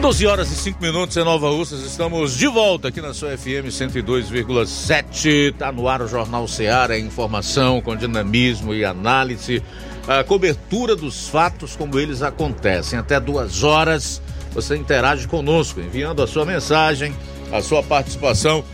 [0.00, 3.68] 12 horas e 5 minutos em Nova Russas, estamos de volta aqui na sua FM
[3.68, 5.52] 102,7.
[5.52, 9.62] Está no ar o Jornal Seara, informação com dinamismo e análise,
[10.08, 12.98] a cobertura dos fatos como eles acontecem.
[12.98, 14.22] Até duas horas
[14.54, 17.14] você interage conosco, enviando a sua mensagem,
[17.52, 18.64] a sua participação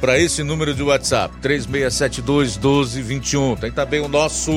[0.00, 3.56] para esse número de WhatsApp, 3672 1221.
[3.56, 4.52] Tem também o nosso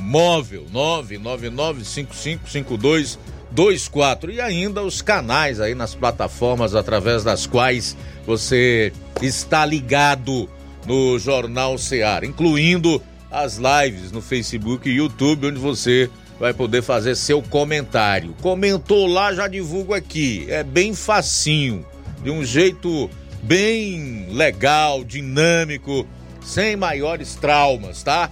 [0.00, 3.18] móvel, 9995552
[3.56, 7.96] 24 e ainda os canais aí nas plataformas através das quais
[8.26, 8.92] você
[9.22, 10.48] está ligado
[10.86, 17.16] no Jornal Seara, incluindo as lives no Facebook e YouTube, onde você vai poder fazer
[17.16, 18.34] seu comentário.
[18.42, 20.46] Comentou lá, já divulgo aqui.
[20.50, 21.84] É bem facinho,
[22.22, 23.10] de um jeito
[23.42, 26.06] bem legal, dinâmico,
[26.44, 28.30] sem maiores traumas, tá?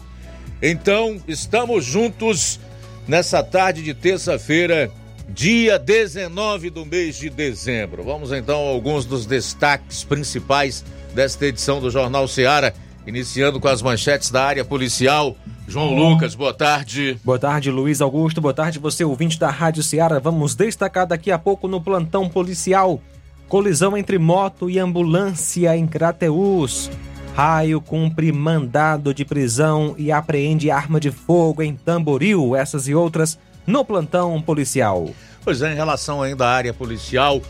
[0.61, 2.61] Então, estamos juntos
[3.09, 4.91] nessa tarde de terça-feira,
[5.29, 8.03] dia 19 do mês de dezembro.
[8.03, 12.75] Vamos então a alguns dos destaques principais desta edição do Jornal Seara,
[13.07, 15.37] iniciando com as manchetes da área policial.
[15.67, 17.19] João Lucas, boa tarde.
[17.25, 18.41] Boa tarde, Luiz Augusto.
[18.41, 20.21] Boa tarde, você ouvinte da Rádio Seara.
[20.21, 23.01] Vamos destacar daqui a pouco no plantão policial.
[23.49, 26.91] Colisão entre moto e ambulância em Crateús.
[27.35, 32.55] Raio cumpre mandado de prisão e apreende arma de fogo em Tamboril.
[32.55, 35.09] Essas e outras no plantão policial.
[35.45, 37.41] Pois é, em relação ainda à área policial,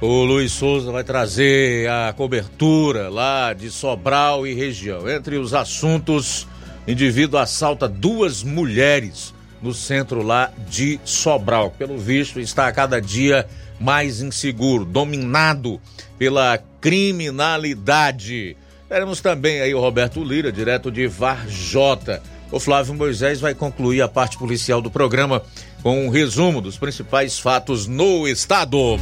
[0.00, 5.08] o Luiz Souza vai trazer a cobertura lá de Sobral e região.
[5.08, 6.46] Entre os assuntos,
[6.86, 11.70] indivíduo assalta duas mulheres no centro lá de Sobral.
[11.70, 13.46] Pelo visto, está a cada dia
[13.80, 15.80] mais inseguro, dominado
[16.18, 18.56] pela criminalidade.
[18.88, 22.22] Teremos também aí o Roberto Lira, direto de Varjota
[22.56, 25.42] o Flávio Moisés vai concluir a parte policial do programa
[25.82, 28.98] com um resumo dos principais fatos no estado.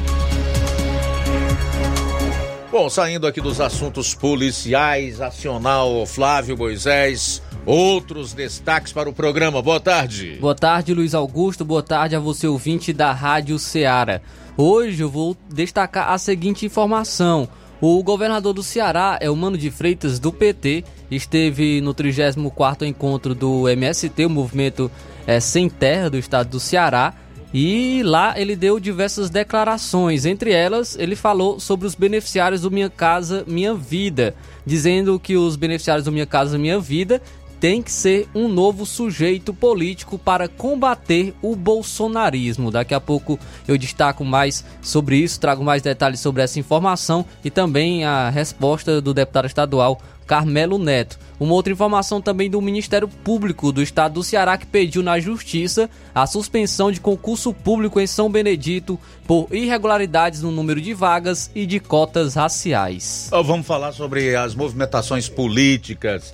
[2.70, 9.62] Bom, saindo aqui dos assuntos policiais, acional Flávio Moisés, outros destaques para o programa.
[9.62, 10.36] Boa tarde.
[10.40, 11.64] Boa tarde, Luiz Augusto.
[11.64, 14.20] Boa tarde a você, ouvinte da Rádio Ceará.
[14.56, 17.48] Hoje eu vou destacar a seguinte informação.
[17.86, 23.34] O governador do Ceará, é o Mano de Freitas, do PT, esteve no 34º encontro
[23.34, 24.90] do MST, o Movimento
[25.26, 27.12] é, Sem Terra do estado do Ceará,
[27.52, 30.24] e lá ele deu diversas declarações.
[30.24, 34.34] Entre elas, ele falou sobre os beneficiários do Minha Casa Minha Vida,
[34.64, 37.20] dizendo que os beneficiários do Minha Casa Minha Vida
[37.60, 42.70] tem que ser um novo sujeito político para combater o bolsonarismo.
[42.70, 47.50] Daqui a pouco eu destaco mais sobre isso, trago mais detalhes sobre essa informação e
[47.50, 51.18] também a resposta do deputado estadual Carmelo Neto.
[51.38, 55.90] Uma outra informação também do Ministério Público do Estado do Ceará que pediu na Justiça
[56.14, 61.66] a suspensão de concurso público em São Benedito por irregularidades no número de vagas e
[61.66, 63.28] de cotas raciais.
[63.30, 66.32] Vamos falar sobre as movimentações políticas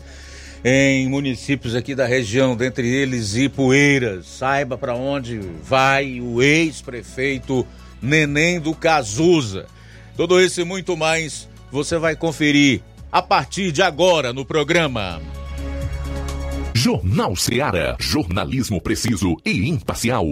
[0.64, 4.26] em municípios aqui da região, dentre eles Ipueiras.
[4.26, 7.66] Saiba para onde vai o ex-prefeito
[8.00, 9.66] Neném do Cazuza.
[10.16, 15.20] Tudo isso e muito mais você vai conferir a partir de agora no programa.
[16.74, 20.24] Jornal Ceará, jornalismo preciso e imparcial.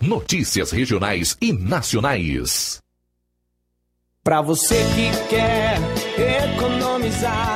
[0.00, 2.80] Notícias regionais e nacionais.
[4.22, 5.78] Para você que quer
[6.54, 7.55] economizar.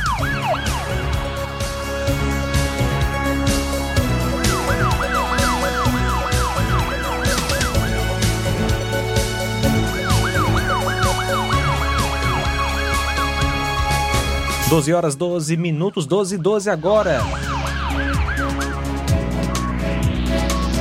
[14.71, 17.19] Doze horas 12 minutos, 12 e 12 agora.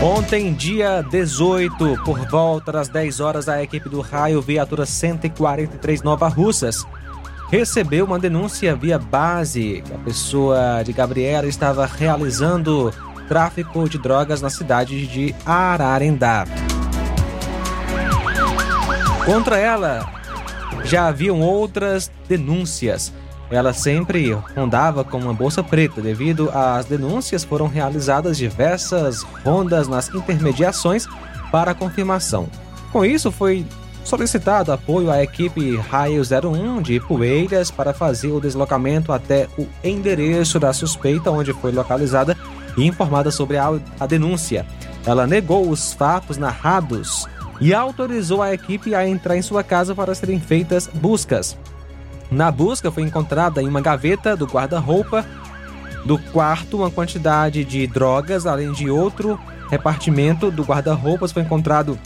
[0.00, 6.28] Ontem, dia 18, por volta das 10 horas, a equipe do Raio Viatura 143 Nova
[6.28, 6.86] Russas
[7.50, 12.94] recebeu uma denúncia via base que a pessoa de Gabriela estava realizando
[13.26, 16.46] tráfico de drogas na cidade de Ararendá.
[19.26, 20.08] Contra ela
[20.84, 23.12] já haviam outras denúncias.
[23.50, 26.00] Ela sempre rondava com uma bolsa preta.
[26.00, 31.06] Devido às denúncias, foram realizadas diversas rondas nas intermediações
[31.50, 32.48] para confirmação.
[32.92, 33.66] Com isso, foi
[34.04, 40.58] solicitado apoio à equipe Raio 01 de Poeiras para fazer o deslocamento até o endereço
[40.58, 42.36] da suspeita, onde foi localizada
[42.76, 43.68] e informada sobre a,
[43.98, 44.64] a denúncia.
[45.04, 47.26] Ela negou os fatos narrados
[47.60, 51.56] e autorizou a equipe a entrar em sua casa para serem feitas buscas.
[52.30, 55.26] Na busca foi encontrada em uma gaveta do guarda-roupa
[56.04, 59.38] do quarto uma quantidade de drogas, além de outro
[59.70, 61.98] repartimento do guarda-roupas foi encontrado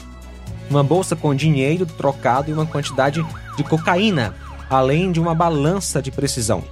[0.69, 3.25] uma bolsa com dinheiro trocado e uma quantidade
[3.57, 4.35] de cocaína,
[4.69, 6.65] além de uma balança de precisão.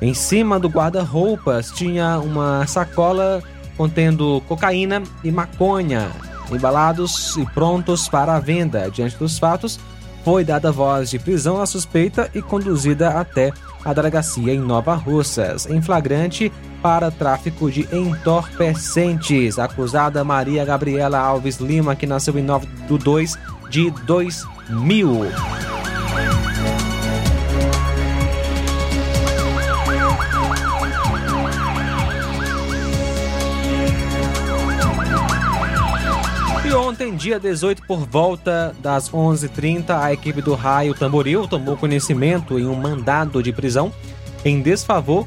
[0.00, 3.42] Em cima do guarda-roupas tinha uma sacola
[3.76, 6.10] contendo cocaína e maconha,
[6.50, 8.90] embalados e prontos para a venda.
[8.90, 9.78] Diante dos fatos,
[10.24, 13.52] foi dada voz de prisão à suspeita e conduzida até
[13.84, 19.58] a delegacia em Nova Russas, em flagrante para tráfico de entorpecentes.
[19.58, 23.38] Acusada Maria Gabriela Alves Lima, que nasceu em 9 de 2
[23.70, 25.81] de 2000.
[37.02, 42.66] Ontem, dia 18, por volta das 11h30, a equipe do Raio Tamboril tomou conhecimento em
[42.66, 43.92] um mandado de prisão
[44.44, 45.26] em desfavor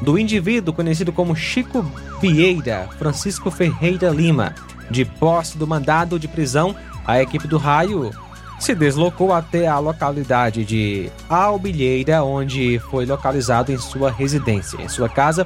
[0.00, 1.84] do indivíduo conhecido como Chico
[2.20, 4.54] Vieira Francisco Ferreira Lima.
[4.88, 8.10] De posse do mandado de prisão, a equipe do Raio
[8.60, 14.80] se deslocou até a localidade de Albilheira, onde foi localizado em sua residência.
[14.80, 15.44] Em sua casa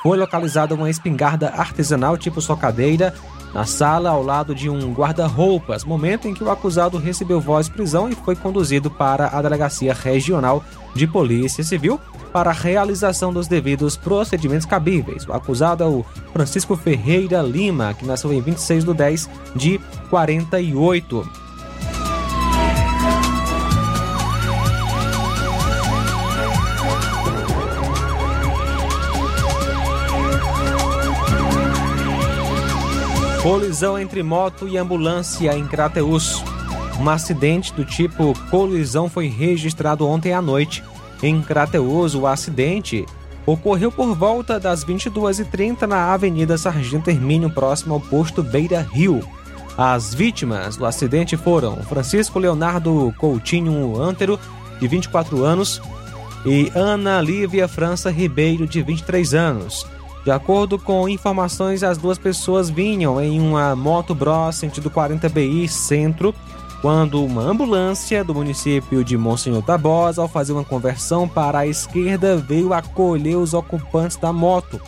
[0.00, 3.12] foi localizada uma espingarda artesanal tipo socadeira
[3.52, 8.08] na sala ao lado de um guarda-roupas, momento em que o acusado recebeu voz prisão
[8.08, 10.62] e foi conduzido para a Delegacia Regional
[10.94, 12.00] de Polícia Civil
[12.32, 15.26] para a realização dos devidos procedimentos cabíveis.
[15.26, 21.47] O acusado é o Francisco Ferreira Lima, que nasceu em 26 de 10 de 48.
[33.48, 36.44] Colisão entre moto e ambulância em Crateus.
[37.00, 40.84] Um acidente do tipo colisão foi registrado ontem à noite
[41.22, 42.14] em Crateus.
[42.14, 43.06] O acidente
[43.46, 49.26] ocorreu por volta das 22h30 na Avenida Sargento Hermínio, próximo ao posto Beira Rio.
[49.78, 54.38] As vítimas do acidente foram Francisco Leonardo Coutinho Antero,
[54.78, 55.80] de 24 anos,
[56.44, 59.86] e Ana Lívia França Ribeiro, de 23 anos.
[60.24, 66.34] De acordo com informações, as duas pessoas vinham em uma moto Bros sentido 40BI Centro,
[66.80, 72.36] quando uma ambulância do município de Monsenhor Tabosa, ao fazer uma conversão para a esquerda,
[72.36, 74.80] veio acolher os ocupantes da moto.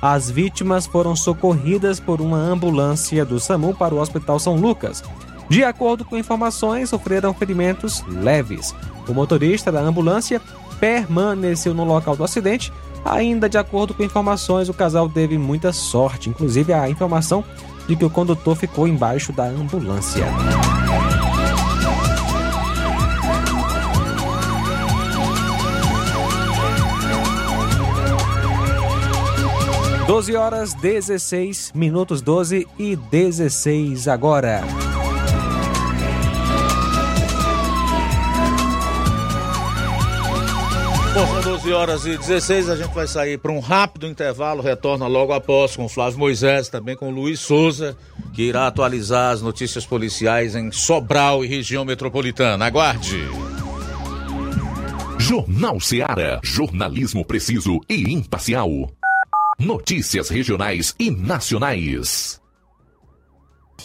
[0.00, 5.02] As vítimas foram socorridas por uma ambulância do SAMU para o Hospital São Lucas.
[5.48, 8.74] De acordo com informações, sofreram ferimentos leves.
[9.08, 10.40] O motorista da ambulância
[10.82, 12.72] permaneceu no local do acidente.
[13.04, 17.44] Ainda de acordo com informações, o casal teve muita sorte, inclusive a informação
[17.86, 20.26] de que o condutor ficou embaixo da ambulância.
[30.04, 34.62] 12 horas 16 minutos 12 e 16 agora.
[41.62, 45.06] Bom, são 12 horas e 16, a gente vai sair para um rápido intervalo, retorna
[45.06, 47.96] logo após com o Flávio Moisés, também com o Luiz Souza,
[48.34, 52.66] que irá atualizar as notícias policiais em Sobral e região metropolitana.
[52.66, 53.22] Aguarde!
[55.18, 58.68] Jornal Seara, jornalismo preciso e imparcial.
[59.58, 62.41] Notícias regionais e nacionais.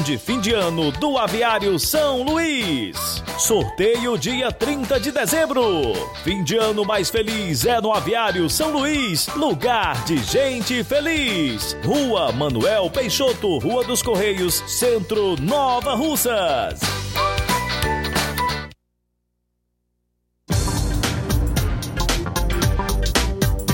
[0.00, 2.96] de fim de ano do Aviário São Luís.
[3.38, 5.92] Sorteio dia 30 de dezembro.
[6.22, 11.76] Fim de ano mais feliz é no Aviário São Luís, lugar de gente feliz.
[11.84, 16.80] Rua Manuel Peixoto, Rua dos Correios, Centro Nova Russas.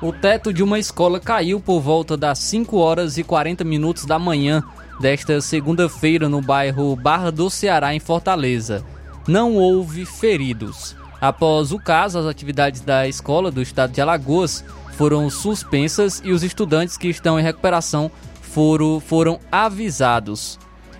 [0.02, 4.18] O teto de uma escola caiu por volta das 5 horas e 40 minutos da
[4.18, 4.64] manhã
[5.00, 8.84] desta segunda-feira no bairro Barra do Ceará, em Fortaleza.
[9.26, 10.96] Não houve feridos.
[11.20, 16.42] Após o caso, as atividades da escola do estado de Alagoas foram suspensas e os
[16.42, 20.58] estudantes que estão em recuperação foram, foram avisados.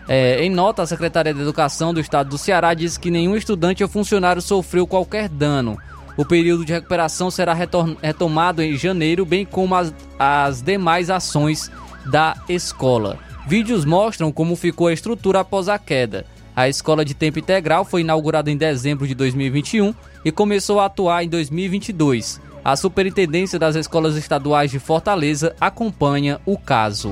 [0.09, 3.83] É, em nota, a Secretaria de Educação do Estado do Ceará diz que nenhum estudante
[3.83, 5.79] ou funcionário sofreu qualquer dano.
[6.17, 11.71] O período de recuperação será retomado em janeiro, bem como as, as demais ações
[12.07, 13.28] da escola.
[13.49, 16.27] Vídeos mostram como ficou a estrutura após a queda.
[16.55, 21.25] A escola de tempo integral foi inaugurada em dezembro de 2021 e começou a atuar
[21.25, 22.43] em 2022.
[22.63, 27.11] A Superintendência das Escolas Estaduais de Fortaleza acompanha o caso.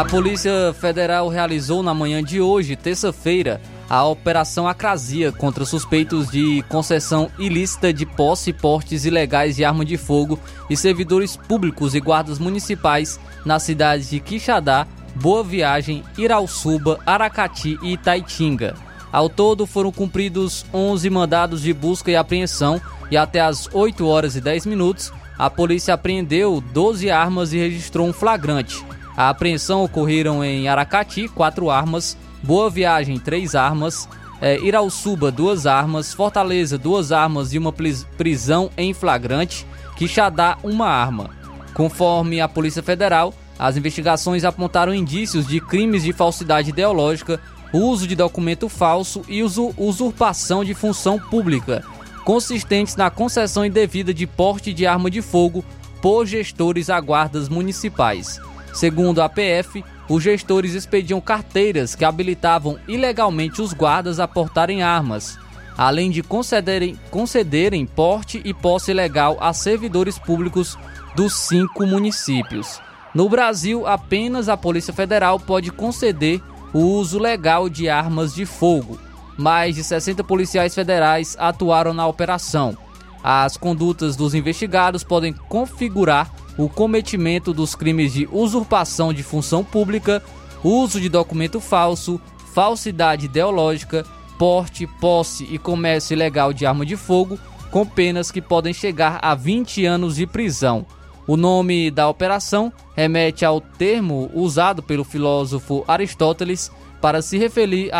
[0.00, 6.64] A Polícia Federal realizou na manhã de hoje, terça-feira, a Operação Acrasia contra suspeitos de
[6.70, 12.00] concessão ilícita de posse e portes ilegais de arma de fogo e servidores públicos e
[12.00, 14.86] guardas municipais nas cidades de Quixadá,
[15.16, 18.76] Boa Viagem, Irauçuba, Aracati e Itaitinga.
[19.12, 24.34] Ao todo foram cumpridos 11 mandados de busca e apreensão e até às 8 horas
[24.34, 28.82] e 10 minutos a polícia apreendeu 12 armas e registrou um flagrante.
[29.16, 34.08] A apreensão ocorreram em Aracati, quatro armas, Boa Viagem, três armas,
[34.40, 37.72] é, Irauçuba, duas armas, Fortaleza, duas armas e uma
[38.16, 41.30] prisão em flagrante, Quixadá, uma arma.
[41.74, 47.38] Conforme a Polícia Federal, as investigações apontaram indícios de crimes de falsidade ideológica,
[47.72, 51.84] uso de documento falso e usurpação de função pública,
[52.24, 55.62] consistentes na concessão indevida de porte de arma de fogo
[56.00, 58.40] por gestores a guardas municipais.
[58.72, 65.38] Segundo a PF, os gestores expediam carteiras que habilitavam ilegalmente os guardas a portarem armas,
[65.76, 70.76] além de concederem, concederem porte e posse legal a servidores públicos
[71.14, 72.80] dos cinco municípios.
[73.14, 76.40] No Brasil, apenas a Polícia Federal pode conceder
[76.72, 78.98] o uso legal de armas de fogo.
[79.36, 82.76] Mais de 60 policiais federais atuaram na operação.
[83.22, 90.22] As condutas dos investigados podem configurar o cometimento dos crimes de usurpação de função pública,
[90.62, 92.20] uso de documento falso,
[92.54, 94.04] falsidade ideológica,
[94.38, 97.38] porte, posse e comércio ilegal de arma de fogo,
[97.70, 100.84] com penas que podem chegar a 20 anos de prisão.
[101.26, 107.90] O nome da operação remete ao termo usado pelo filósofo Aristóteles para se referir,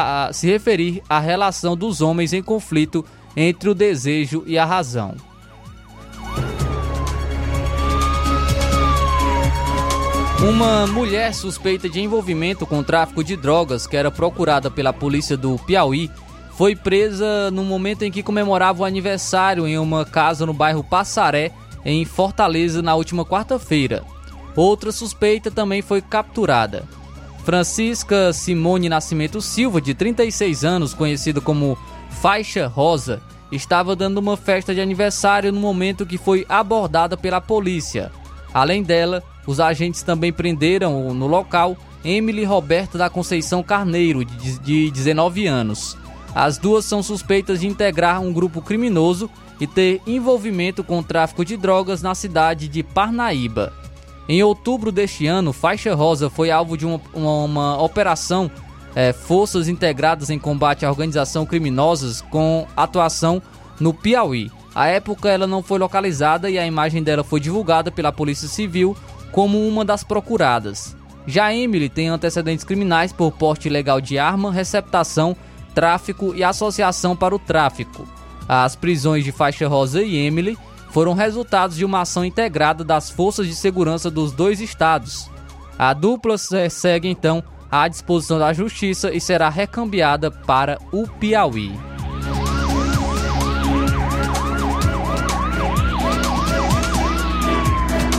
[1.09, 3.05] à relação dos homens em conflito
[3.37, 5.15] entre o desejo e a razão.
[10.43, 15.59] Uma mulher suspeita de envolvimento com tráfico de drogas, que era procurada pela polícia do
[15.59, 16.11] Piauí,
[16.61, 21.53] foi presa no momento em que comemorava o aniversário em uma casa no bairro Passaré,
[21.85, 24.03] em Fortaleza, na última quarta-feira.
[24.57, 26.85] Outra suspeita também foi capturada.
[27.45, 31.79] Francisca Simone Nascimento Silva, de 36 anos, conhecida como
[32.21, 38.13] Faixa Rosa, estava dando uma festa de aniversário no momento que foi abordada pela polícia.
[38.53, 45.47] Além dela, os agentes também prenderam no local Emily Roberta da Conceição Carneiro, de 19
[45.47, 45.97] anos.
[46.35, 51.43] As duas são suspeitas de integrar um grupo criminoso e ter envolvimento com o tráfico
[51.43, 53.73] de drogas na cidade de Parnaíba.
[54.29, 58.51] Em outubro deste ano, Faixa Rosa foi alvo de uma, uma, uma operação
[58.95, 63.43] é, Forças Integradas em Combate à Organização Criminosas com atuação
[63.79, 64.51] no Piauí.
[64.75, 68.97] À época, ela não foi localizada e a imagem dela foi divulgada pela Polícia Civil
[69.33, 70.97] como uma das procuradas.
[71.27, 75.37] Já Emily tem antecedentes criminais por porte ilegal de arma, receptação,
[75.75, 78.07] tráfico e associação para o tráfico.
[78.49, 80.59] As prisões de Faixa Rosa e Emily
[80.91, 85.31] foram resultados de uma ação integrada das forças de segurança dos dois estados.
[85.79, 91.73] A dupla segue então à disposição da Justiça e será recambiada para o Piauí.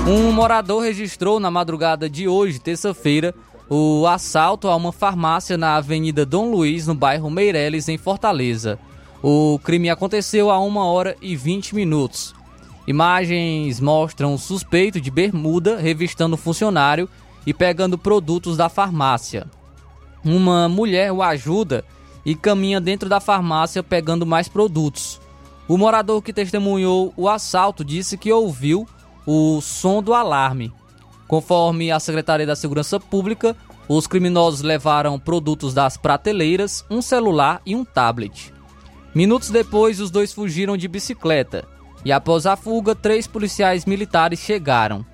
[0.07, 3.35] Um morador registrou na madrugada de hoje, terça-feira,
[3.69, 8.79] o assalto a uma farmácia na Avenida Dom Luiz, no bairro Meireles, em Fortaleza.
[9.23, 12.33] O crime aconteceu a 1 hora e 20 minutos.
[12.87, 17.07] Imagens mostram o suspeito de bermuda revistando o funcionário
[17.45, 19.47] e pegando produtos da farmácia.
[20.23, 21.83] Uma mulher o ajuda
[22.25, 25.19] e caminha dentro da farmácia pegando mais produtos.
[25.67, 28.87] O morador que testemunhou o assalto disse que ouviu
[29.25, 30.71] o som do alarme.
[31.27, 33.55] Conforme a Secretaria da Segurança Pública,
[33.87, 38.53] os criminosos levaram produtos das prateleiras, um celular e um tablet.
[39.13, 41.67] Minutos depois, os dois fugiram de bicicleta
[42.03, 45.05] e, após a fuga, três policiais militares chegaram.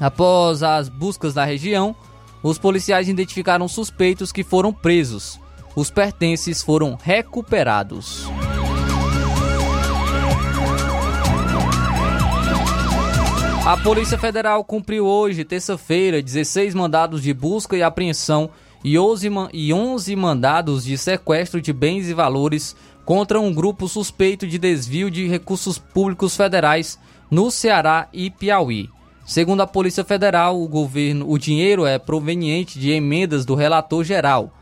[0.00, 1.96] Após as buscas na região,
[2.42, 5.40] os policiais identificaram suspeitos que foram presos.
[5.74, 8.26] Os pertences foram recuperados.
[13.66, 18.48] A Polícia Federal cumpriu hoje, terça-feira, 16 mandados de busca e apreensão
[18.84, 25.10] e 11 mandados de sequestro de bens e valores contra um grupo suspeito de desvio
[25.10, 26.96] de recursos públicos federais
[27.28, 28.88] no Ceará e Piauí.
[29.26, 34.54] Segundo a Polícia Federal, o governo, o dinheiro é proveniente de emendas do relator geral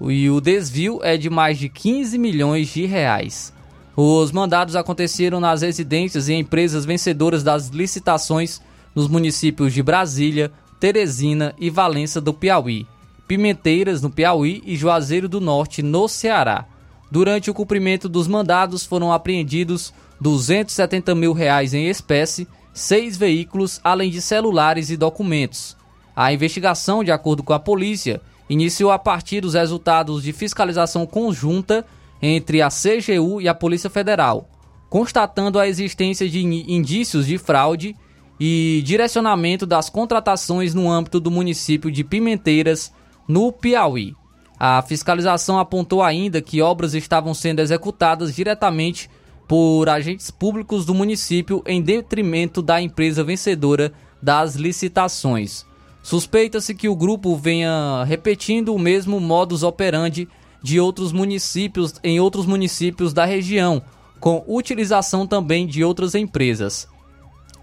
[0.00, 3.52] e o desvio é de mais de 15 milhões de reais.
[3.96, 8.60] Os mandados aconteceram nas residências e empresas vencedoras das licitações
[8.92, 10.50] nos municípios de Brasília,
[10.80, 12.88] Teresina e Valença do Piauí,
[13.28, 16.66] Pimenteiras no Piauí e Juazeiro do Norte no Ceará.
[17.08, 24.10] Durante o cumprimento dos mandados foram apreendidos 270 mil reais em espécie, seis veículos, além
[24.10, 25.76] de celulares e documentos.
[26.14, 31.84] A investigação, de acordo com a polícia, iniciou a partir dos resultados de fiscalização conjunta
[32.20, 34.48] entre a CGU e a Polícia Federal,
[34.88, 37.94] constatando a existência de indícios de fraude
[38.40, 42.92] e direcionamento das contratações no âmbito do município de Pimenteiras,
[43.26, 44.14] no Piauí.
[44.58, 49.08] A fiscalização apontou ainda que obras estavam sendo executadas diretamente
[49.48, 55.64] por agentes públicos do município em detrimento da empresa vencedora das licitações.
[56.02, 60.28] Suspeita-se que o grupo venha repetindo o mesmo modus operandi
[60.62, 63.82] de outros municípios em outros municípios da região,
[64.20, 66.86] com utilização também de outras empresas.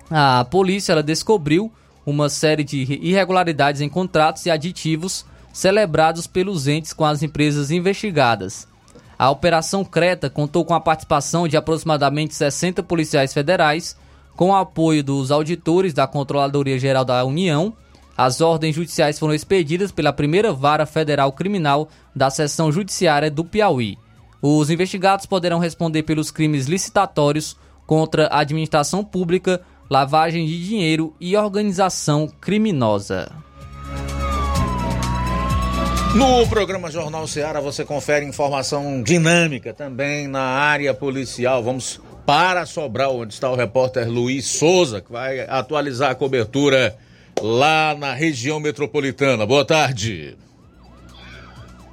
[0.09, 1.71] A polícia descobriu
[2.05, 8.67] uma série de irregularidades em contratos e aditivos celebrados pelos entes com as empresas investigadas.
[9.17, 13.97] A Operação Creta contou com a participação de aproximadamente 60 policiais federais,
[14.35, 17.73] com o apoio dos auditores da Controladoria Geral da União
[18.17, 23.97] as ordens judiciais foram expedidas pela primeira vara federal criminal da seção judiciária do Piauí.
[24.41, 31.35] Os investigados poderão responder pelos crimes licitatórios contra a administração pública, lavagem de dinheiro e
[31.35, 33.44] organização criminosa.
[36.15, 41.61] No programa Jornal Ceará você confere informação dinâmica também na área policial.
[41.61, 46.97] Vamos para Sobral, onde está o repórter Luiz Souza, que vai atualizar a cobertura
[47.41, 49.45] lá na região metropolitana.
[49.45, 50.37] Boa tarde.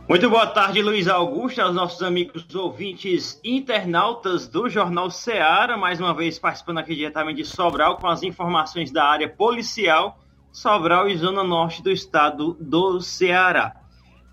[0.08, 6.14] Muito boa tarde, Luiz Augusto, aos nossos amigos ouvintes internautas do Jornal Ceará, mais uma
[6.14, 10.16] vez participando aqui diretamente de Sobral com as informações da área policial,
[10.52, 13.81] Sobral e Zona Norte do estado do Ceará.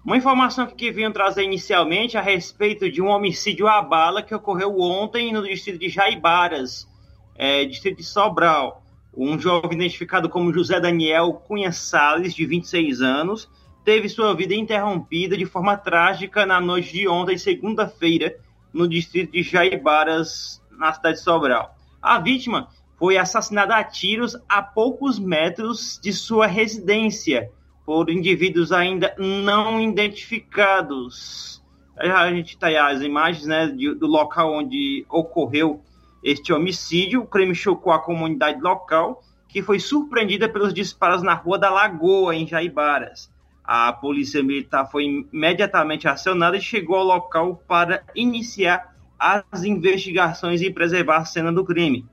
[0.04, 4.80] Uma informação que vinham trazer inicialmente a respeito de um homicídio à bala que ocorreu
[4.80, 6.88] ontem no distrito de Jaibaras,
[7.36, 8.82] é, distrito de Sobral.
[9.16, 13.50] Um jovem identificado como José Daniel Cunha Salles, de 26 anos,
[13.84, 18.38] teve sua vida interrompida de forma trágica na noite de ontem, segunda-feira,
[18.72, 21.76] no distrito de Jaibaras, na cidade de Sobral.
[22.02, 27.52] A vítima foi assassinada a tiros a poucos metros de sua residência
[27.89, 31.60] por indivíduos ainda não identificados.
[31.97, 35.82] A gente está aí as imagens né, do local onde ocorreu
[36.23, 37.21] este homicídio.
[37.21, 42.36] O crime chocou a comunidade local, que foi surpreendida pelos disparos na Rua da Lagoa,
[42.36, 43.28] em Jaibaras.
[43.63, 50.69] A polícia militar foi imediatamente acionada e chegou ao local para iniciar as investigações e
[50.69, 52.06] preservar a cena do crime.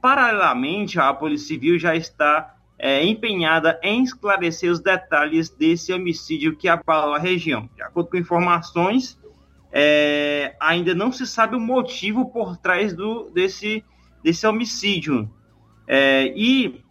[0.00, 6.68] Paralelamente, a Polícia Civil já está é, empenhada em esclarecer os detalhes desse homicídio que
[6.68, 7.68] abalou a região.
[7.74, 9.18] De acordo com informações,
[9.72, 13.84] é, ainda não se sabe o motivo por trás do, desse,
[14.22, 15.28] desse homicídio.
[15.86, 16.82] É, e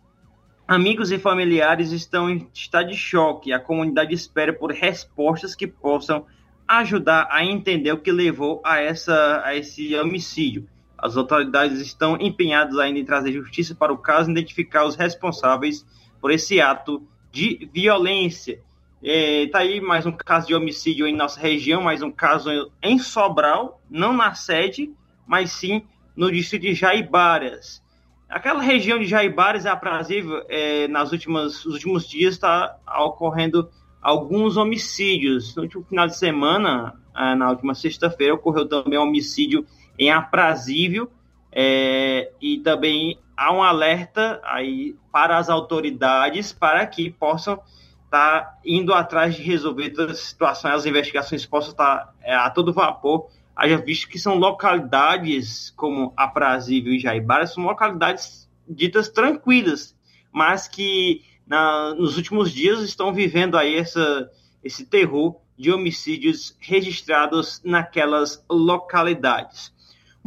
[0.67, 3.54] Amigos e familiares estão em estado de choque.
[3.54, 6.26] A comunidade espera por respostas que possam
[6.67, 10.67] ajudar a entender o que levou a, essa, a esse homicídio.
[10.98, 15.86] As autoridades estão empenhadas ainda em trazer justiça para o caso e identificar os responsáveis
[16.20, 18.60] por esse ato de violência.
[19.02, 22.50] Está é, aí mais um caso de homicídio em nossa região, mais um caso
[22.82, 24.92] em Sobral, não na sede,
[25.26, 25.84] mas sim
[26.16, 27.84] no distrito de Jaibaras.
[28.28, 33.70] Aquela região de Jaibares é aprazível, é, nas últimas, nos últimos dias está ocorrendo
[34.02, 35.56] alguns homicídios.
[35.56, 39.66] No último final de semana, é, na última sexta-feira, ocorreu também um homicídio
[39.98, 41.12] em Aprazível
[41.52, 47.60] é, e também há um alerta aí para as autoridades para que possam
[48.06, 52.36] estar tá indo atrás de resolver todas as situações, as investigações possam estar tá, é,
[52.36, 59.10] a todo vapor haja visto que são localidades como Aprazível e Jaibara, são localidades ditas
[59.10, 59.96] tranquilas,
[60.32, 64.30] mas que na, nos últimos dias estão vivendo aí essa,
[64.64, 69.74] esse terror de homicídios registrados naquelas localidades.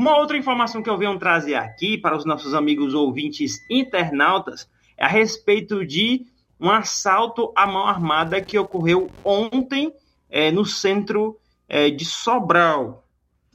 [0.01, 5.05] Uma outra informação que eu venho trazer aqui para os nossos amigos ouvintes internautas é
[5.05, 6.25] a respeito de
[6.59, 9.93] um assalto à mão armada que ocorreu ontem
[10.31, 11.37] é, no centro
[11.69, 13.05] é, de Sobral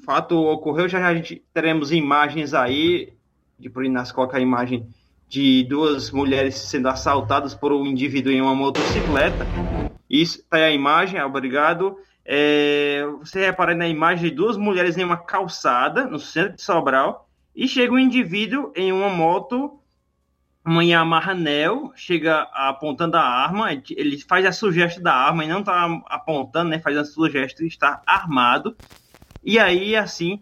[0.05, 3.11] fato ocorreu, já, já a gente teremos imagens aí,
[3.57, 4.87] de por nas coloca a imagem
[5.27, 9.47] de duas mulheres sendo assaltadas por um indivíduo em uma motocicleta.
[10.07, 11.97] Isso tá aí a imagem, obrigado.
[12.25, 17.29] É, você repara na imagem de duas mulheres em uma calçada no centro de Sobral
[17.55, 19.79] e chega um indivíduo em uma moto,
[20.65, 25.59] uma Yamaha Neo, chega apontando a arma, ele faz a sugestão da arma e não
[25.59, 28.75] está apontando, né, faz a sugestão de estar armado
[29.45, 30.41] e aí, assim,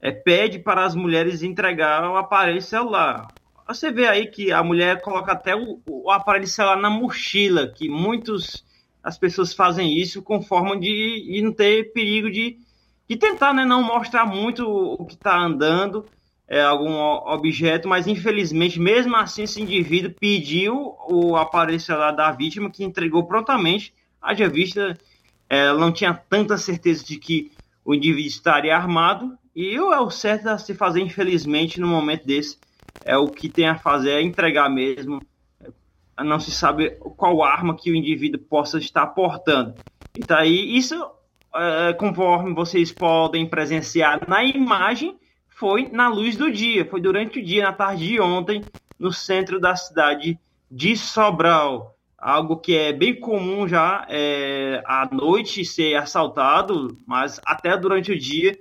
[0.00, 3.30] é, pede para as mulheres entregar o aparelho celular.
[3.66, 7.90] Você vê aí que a mulher coloca até o, o aparelho celular na mochila, que
[7.90, 8.64] muitos
[9.08, 12.58] as pessoas fazem isso com forma de, não ter perigo de,
[13.08, 16.04] de tentar né, não mostrar muito o que está andando,
[16.46, 22.70] é, algum objeto, mas infelizmente, mesmo assim, esse indivíduo pediu o aparelho celular da vítima,
[22.70, 24.98] que entregou prontamente, haja vista,
[25.48, 27.50] ela não tinha tanta certeza de que
[27.82, 32.58] o indivíduo estaria armado e é o certo a se fazer, infelizmente, no momento desse.
[33.02, 35.22] É o que tem a fazer, é entregar mesmo.
[36.24, 39.74] Não se sabe qual arma que o indivíduo possa estar portando.
[40.14, 40.94] Então, aí, isso,
[41.54, 45.16] é, conforme vocês podem presenciar na imagem,
[45.48, 48.66] foi na luz do dia, foi durante o dia, na tarde de ontem,
[48.98, 50.38] no centro da cidade
[50.70, 57.76] de Sobral algo que é bem comum já é, à noite ser assaltado, mas até
[57.76, 58.58] durante o dia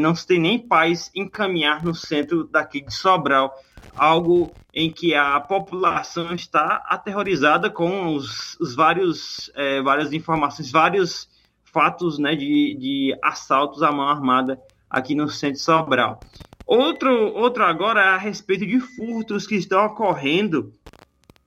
[0.00, 3.54] não se tem nem paz em caminhar no centro daqui de Sobral,
[3.96, 11.28] algo em que a população está aterrorizada com os, os vários é, várias informações, vários
[11.64, 16.20] fatos né, de, de assaltos à mão armada aqui no centro de Sobral.
[16.66, 20.72] Outro, outro agora é a respeito de furtos que estão ocorrendo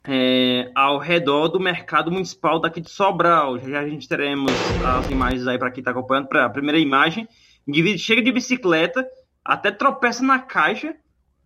[0.04, 3.60] é, ao redor do mercado municipal daqui de Sobral.
[3.60, 4.52] Já, a gente teremos
[4.86, 6.28] as imagens aí para quem está acompanhando.
[6.28, 7.28] Para a primeira imagem,
[7.68, 9.06] indivíduo chega de bicicleta,
[9.44, 10.96] até tropeça na caixa,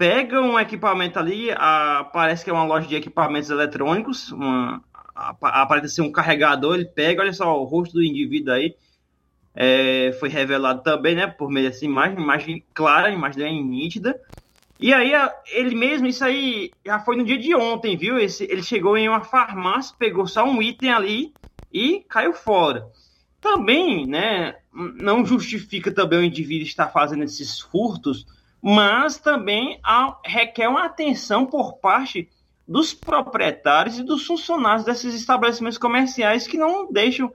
[0.04, 4.34] pega um equipamento ali, a, parece que é uma loja de equipamentos eletrônicos,
[5.16, 8.76] aparece ser um carregador, ele pega, olha só o rosto do indivíduo aí,
[9.56, 14.20] é, foi revelado também, né, por meio dessa imagem, imagem clara, imagem nítida.
[14.78, 15.14] E aí,
[15.54, 18.20] ele mesmo, isso aí já foi no dia de ontem, viu?
[18.20, 21.34] Esse, ele chegou em uma farmácia, pegou só um item ali
[21.72, 22.86] e caiu fora.
[23.40, 28.26] Também, né, não justifica também o indivíduo estar fazendo esses furtos,
[28.66, 32.30] mas também há, requer uma atenção por parte
[32.66, 37.30] dos proprietários e dos funcionários desses estabelecimentos comerciais que não deixam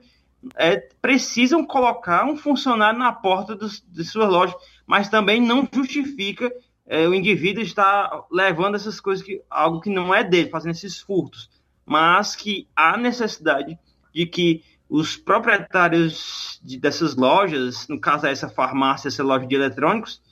[0.57, 6.51] é, precisam colocar um funcionário na porta dos, de suas lojas, mas também não justifica
[6.87, 10.99] é, o indivíduo estar levando essas coisas, que, algo que não é dele, fazendo esses
[10.99, 11.51] furtos,
[11.85, 13.79] mas que há necessidade
[14.15, 20.23] de que os proprietários de, dessas lojas, no caso essa farmácia, essa loja de eletrônicos,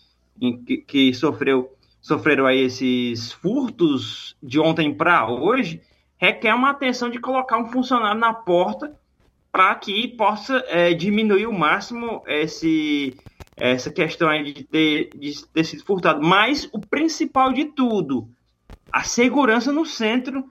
[0.40, 5.80] em, que, que sofreu, sofreram aí esses furtos de ontem para hoje,
[6.16, 8.94] requer uma atenção de colocar um funcionário na porta
[9.50, 13.16] para que possa é, diminuir o máximo esse,
[13.56, 16.22] essa questão aí de ter, de ter sido furtado.
[16.22, 18.28] Mas o principal de tudo,
[18.92, 20.44] a segurança no centro,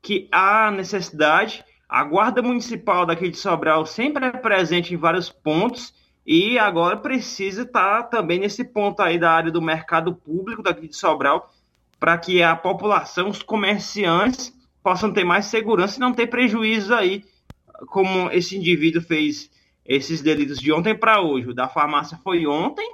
[0.00, 1.64] que há necessidade.
[1.88, 5.94] A Guarda Municipal daqui de Sobral sempre é presente em vários pontos
[6.26, 10.96] e agora precisa estar também nesse ponto aí da área do mercado público daqui de
[10.96, 11.52] Sobral
[12.00, 17.24] para que a população, os comerciantes possam ter mais segurança e não ter prejuízo aí
[17.88, 19.50] como esse indivíduo fez
[19.84, 21.48] esses delitos de ontem para hoje.
[21.48, 22.88] O da farmácia foi ontem,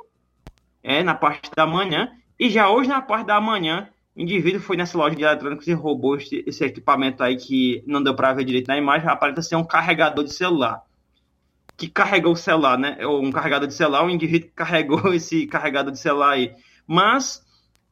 [0.82, 4.76] é, na parte da manhã, e já hoje, na parte da manhã, o indivíduo foi
[4.76, 8.44] nessa loja de eletrônicos e roubou esse, esse equipamento aí que não deu para ver
[8.44, 10.82] direito na imagem, aparenta ser um carregador de celular.
[11.80, 12.98] Que carregou o celular, né?
[13.06, 16.54] Ou um carregador de celular, o indivíduo carregou esse carregador de celular aí.
[16.86, 17.42] Mas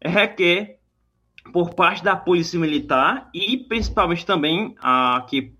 [0.04, 0.78] requer,
[1.54, 5.54] por parte da Polícia Militar e principalmente também aqui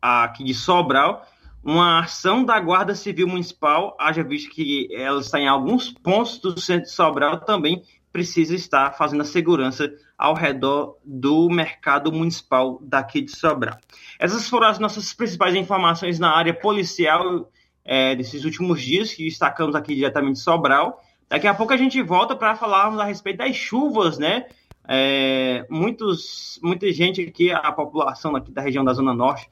[0.00, 1.26] aqui de Sobral,
[1.62, 6.58] uma ação da Guarda Civil Municipal, haja visto que ela está em alguns pontos do
[6.58, 13.20] centro de Sobral, também precisa estar fazendo a segurança ao redor do mercado municipal daqui
[13.20, 13.76] de Sobral.
[14.18, 17.50] Essas foram as nossas principais informações na área policial
[17.88, 21.02] é, desses últimos dias, que destacamos aqui diretamente de Sobral.
[21.26, 24.46] Daqui a pouco a gente volta para falarmos a respeito das chuvas, né?
[24.86, 29.48] É, muitos, muita gente aqui, a população aqui da região da Zona Norte,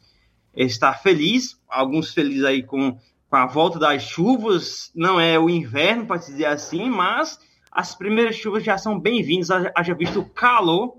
[0.55, 6.05] está feliz, alguns felizes aí com, com a volta das chuvas, não é o inverno,
[6.05, 7.38] para dizer assim, mas
[7.72, 10.99] as primeiras chuvas já são bem-vindas, haja visto o calor,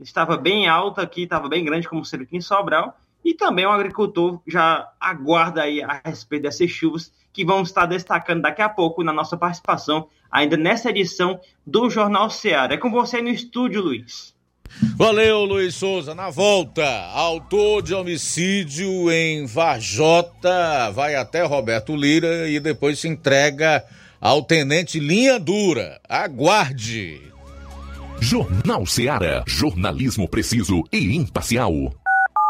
[0.00, 2.96] estava bem alto aqui, estava bem grande, como sempre aqui em Sobral,
[3.26, 8.42] e também o agricultor já aguarda aí a respeito dessas chuvas, que vamos estar destacando
[8.42, 12.74] daqui a pouco na nossa participação, ainda nessa edição do Jornal Ceará.
[12.74, 14.32] É com você no estúdio, Luiz.
[14.96, 16.14] Valeu, Luiz Souza.
[16.14, 23.84] Na volta, autor de homicídio em Vajota vai até Roberto Lira e depois se entrega
[24.20, 26.00] ao tenente Linha Dura.
[26.08, 27.20] Aguarde.
[28.20, 29.42] Jornal Seara.
[29.48, 31.92] Jornalismo preciso e imparcial.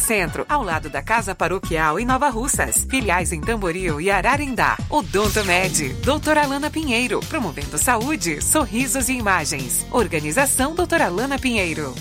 [0.00, 2.86] Centro, ao lado da Casa Paroquial em Nova Russas.
[2.88, 4.76] Filiais em Tamboril e Ararindá.
[4.88, 9.86] Odonto Med, doutora Alana Pinheiro, promovendo saúde, sorrisos e imagens.
[9.92, 11.94] Organização doutora Alana Pinheiro.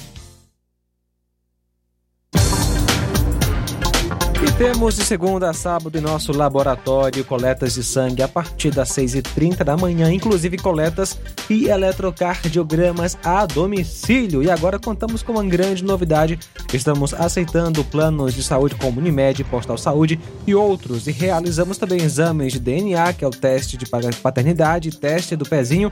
[4.59, 9.63] Temos de segunda a sábado em nosso laboratório coletas de sangue a partir das 6h30
[9.63, 11.17] da manhã, inclusive coletas
[11.49, 14.43] e eletrocardiogramas a domicílio.
[14.43, 16.37] E agora contamos com uma grande novidade:
[16.73, 21.07] estamos aceitando planos de saúde como Unimed, Postal Saúde e outros.
[21.07, 23.85] E realizamos também exames de DNA, que é o teste de
[24.21, 25.89] paternidade, teste do pezinho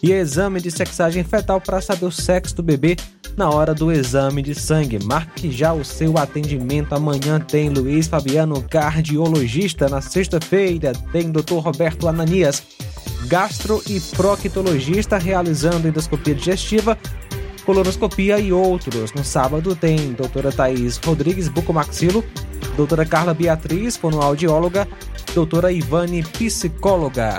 [0.00, 2.96] e exame de sexagem fetal para saber o sexo do bebê
[3.36, 4.98] na hora do exame de sangue.
[5.04, 6.94] Marque já o seu atendimento.
[6.94, 9.88] Amanhã tem Luiz Fabiano, cardiologista.
[9.88, 11.58] Na sexta-feira tem Dr.
[11.58, 12.62] Roberto Ananias,
[13.26, 16.98] gastro e proctologista, realizando endoscopia digestiva
[17.64, 19.12] colonoscopia e outros.
[19.12, 22.24] No sábado tem doutora Thaís Rodrigues, bucomaxilo,
[22.76, 24.86] doutora Carla Beatriz, fonoaudióloga,
[25.34, 27.38] doutora Ivane, psicóloga.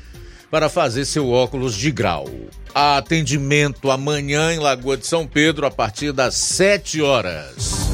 [0.51, 2.27] para fazer seu óculos de grau.
[2.75, 7.89] Atendimento amanhã em Lagoa de São Pedro a partir das 7 horas.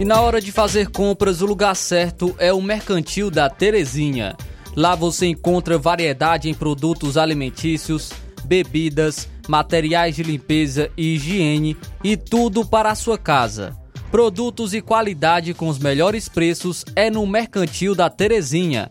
[0.00, 4.34] E na hora de fazer compras, o lugar certo é o Mercantil da Terezinha.
[4.74, 8.10] Lá você encontra variedade em produtos alimentícios,
[8.44, 13.76] bebidas, materiais de limpeza e higiene e tudo para a sua casa.
[14.10, 18.90] Produtos e qualidade com os melhores preços é no Mercantil da Terezinha.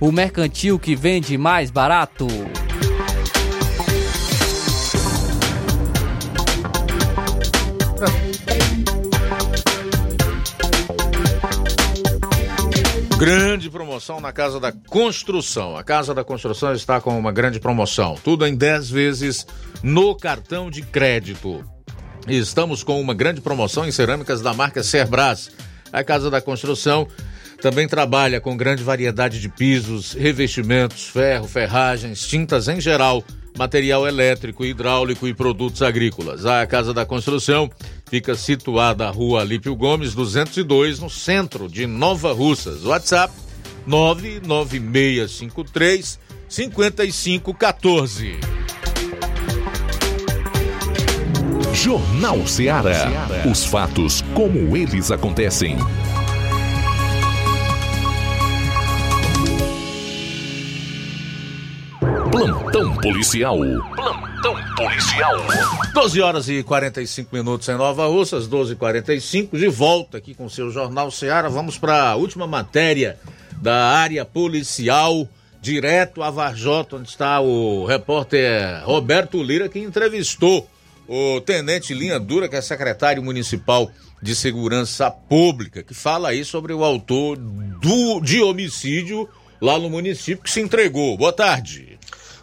[0.00, 2.26] o mercantil que vende mais barato.
[13.18, 15.76] Grande promoção na Casa da Construção.
[15.76, 18.14] A Casa da Construção está com uma grande promoção.
[18.22, 19.44] Tudo em 10 vezes
[19.82, 21.64] no cartão de crédito.
[22.28, 25.50] E estamos com uma grande promoção em cerâmicas da marca Cerbras.
[25.92, 27.08] A Casa da Construção
[27.60, 33.24] também trabalha com grande variedade de pisos, revestimentos, ferro, ferragens, tintas em geral,
[33.56, 36.46] material elétrico, hidráulico e produtos agrícolas.
[36.46, 37.68] A Casa da Construção
[38.08, 42.84] fica situada na rua Alípio Gomes, 202, no centro de Nova Russas.
[42.84, 43.34] WhatsApp
[43.86, 48.38] 99653 5514.
[51.74, 53.08] Jornal Ceará.
[53.50, 55.76] Os fatos como eles acontecem.
[62.30, 63.58] Plantão policial.
[63.94, 65.34] Plantão policial.
[65.94, 70.44] 12 horas e 45 minutos em Nova Russas, 12 e 45 de volta aqui com
[70.44, 71.48] o seu Jornal Seara.
[71.48, 73.18] Vamos para a última matéria
[73.62, 75.26] da área policial,
[75.60, 80.68] direto a Varjota, onde está o repórter Roberto Lira, que entrevistou
[81.08, 86.72] o tenente Linha Dura, que é secretário municipal de Segurança Pública, que fala aí sobre
[86.72, 89.28] o autor do, de homicídio
[89.60, 91.16] lá no município que se entregou.
[91.16, 91.98] Boa tarde.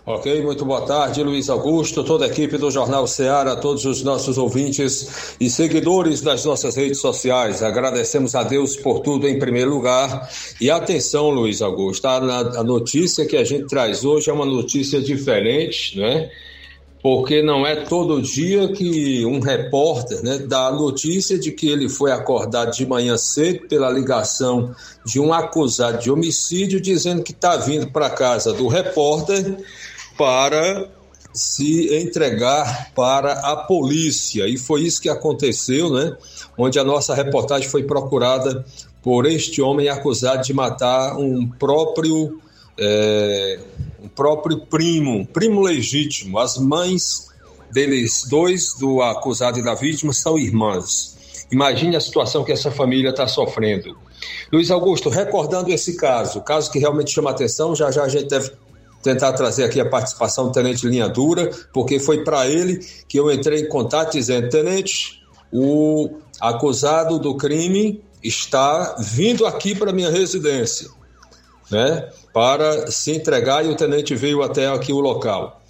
[0.07, 4.37] Ok, muito boa tarde, Luiz Augusto, toda a equipe do Jornal Ceará, todos os nossos
[4.37, 7.63] ouvintes e seguidores das nossas redes sociais.
[7.63, 10.29] Agradecemos a Deus por tudo em primeiro lugar.
[10.61, 15.01] E atenção, Luiz Augusto, a, a notícia que a gente traz hoje é uma notícia
[15.01, 16.29] diferente, né?
[17.05, 21.87] Porque não é todo dia que um repórter né, dá a notícia de que ele
[21.87, 24.73] foi acordado de manhã cedo pela ligação
[25.05, 29.55] de um acusado de homicídio, dizendo que está vindo para casa do repórter
[30.17, 30.89] para
[31.31, 34.47] se entregar para a polícia.
[34.47, 36.17] E foi isso que aconteceu, né?
[36.57, 38.65] Onde a nossa reportagem foi procurada
[39.03, 42.41] por este homem acusado de matar um próprio
[42.77, 43.59] é,
[44.01, 46.39] um próprio primo, primo legítimo.
[46.39, 47.29] As mães
[47.71, 51.15] deles dois, do acusado e da vítima, são irmãs.
[51.51, 53.97] Imagine a situação que essa família está sofrendo.
[54.51, 58.51] Luiz Augusto, recordando esse caso, caso que realmente chama atenção, já já a gente deve
[59.03, 63.31] tentar trazer aqui a participação do Tenente Linha Dura, porque foi para ele que eu
[63.31, 65.21] entrei em contato dizendo: Tenente,
[65.51, 70.89] o acusado do crime está vindo aqui para minha residência,
[71.69, 72.09] né?
[72.35, 75.61] Para se entregar e o tenente veio até aqui o local.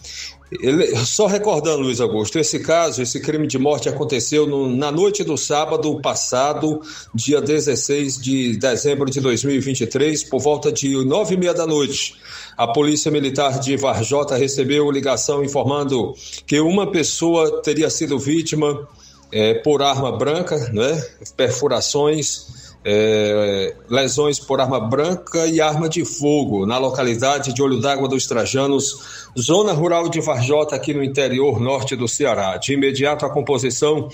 [0.51, 5.23] Ele, só recordando, Luiz Augusto, esse caso, esse crime de morte aconteceu no, na noite
[5.23, 6.81] do sábado passado,
[7.13, 12.15] dia 16 de dezembro de 2023, por volta de nove e meia da noite.
[12.57, 16.15] A Polícia Militar de Varjota recebeu ligação informando
[16.47, 18.87] que uma pessoa teria sido vítima
[19.31, 20.99] é, por arma branca, né,
[21.37, 28.07] perfurações é, lesões por arma branca e arma de fogo na localidade de Olho d'Água
[28.07, 32.57] dos Trajanos, zona rural de Varjota, aqui no interior norte do Ceará.
[32.57, 34.07] De imediato, a composição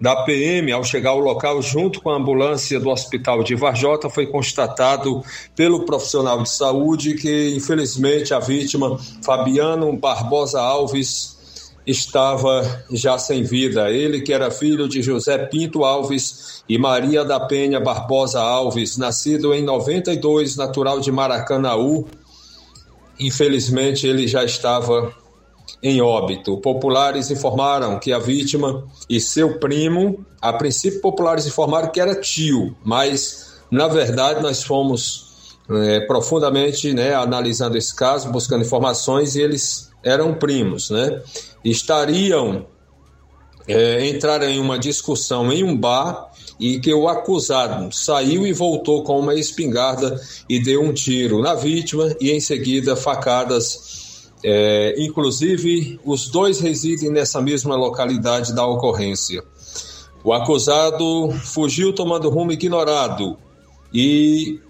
[0.00, 4.26] da PM, ao chegar ao local, junto com a ambulância do hospital de Varjota, foi
[4.26, 5.22] constatado
[5.54, 11.35] pelo profissional de saúde que, infelizmente, a vítima, Fabiano Barbosa Alves,
[11.86, 13.90] estava já sem vida.
[13.90, 19.54] Ele, que era filho de José Pinto Alves e Maria da Penha Barbosa Alves, nascido
[19.54, 22.06] em 92, natural de Maracanaú,
[23.18, 25.14] infelizmente ele já estava
[25.82, 26.56] em óbito.
[26.58, 32.76] Populares informaram que a vítima e seu primo, a princípio populares informaram que era tio,
[32.84, 39.90] mas na verdade nós fomos é, profundamente né, analisando esse caso, buscando informações e eles
[40.06, 41.20] eram primos, né?
[41.64, 42.66] Estariam
[43.68, 49.02] é, entraram em uma discussão em um bar e que o acusado saiu e voltou
[49.02, 54.30] com uma espingarda e deu um tiro na vítima e em seguida facadas.
[54.44, 59.42] É, inclusive, os dois residem nessa mesma localidade da ocorrência.
[60.22, 63.36] O acusado fugiu tomando rumo ignorado
[63.92, 64.60] e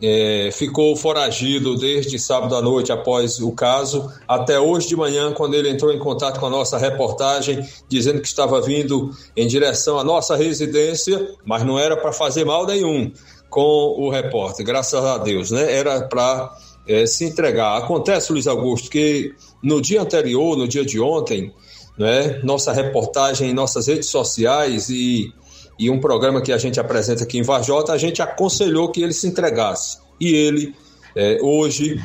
[0.00, 5.54] é, ficou foragido desde sábado à noite após o caso, até hoje de manhã, quando
[5.54, 10.04] ele entrou em contato com a nossa reportagem, dizendo que estava vindo em direção à
[10.04, 13.10] nossa residência, mas não era para fazer mal nenhum
[13.50, 15.72] com o repórter, graças a Deus, né?
[15.72, 16.54] Era para
[16.86, 17.78] é, se entregar.
[17.78, 21.52] Acontece, Luiz Augusto, que no dia anterior, no dia de ontem,
[21.98, 25.32] né, nossa reportagem em nossas redes sociais e
[25.78, 29.12] e um programa que a gente apresenta aqui em Varjota, a gente aconselhou que ele
[29.12, 29.98] se entregasse.
[30.20, 30.74] E ele,
[31.14, 32.02] é, hoje,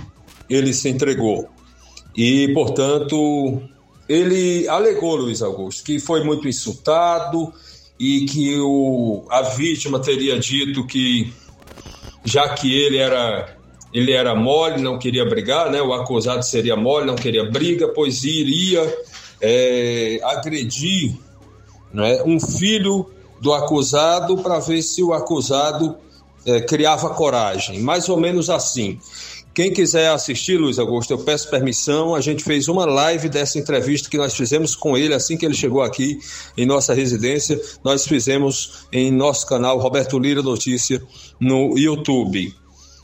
[0.49, 1.49] ele se entregou.
[2.15, 3.61] E, portanto,
[4.07, 7.51] ele alegou, Luiz Augusto, que foi muito insultado
[7.99, 11.33] e que o, a vítima teria dito que,
[12.23, 13.57] já que ele era
[13.93, 15.79] ele era mole, não queria brigar, né?
[15.79, 18.81] O acusado seria mole, não queria briga, pois iria
[19.39, 21.15] é, agredir
[21.93, 23.12] né, um filho
[23.43, 25.97] do acusado para ver se o acusado
[26.45, 27.81] é, criava coragem.
[27.81, 28.97] Mais ou menos assim.
[29.53, 32.15] Quem quiser assistir, Luiz Augusto, eu peço permissão.
[32.15, 35.53] A gente fez uma live dessa entrevista que nós fizemos com ele assim que ele
[35.53, 36.17] chegou aqui
[36.55, 37.59] em nossa residência.
[37.83, 41.03] Nós fizemos em nosso canal Roberto Lira Notícia
[41.37, 42.55] no YouTube.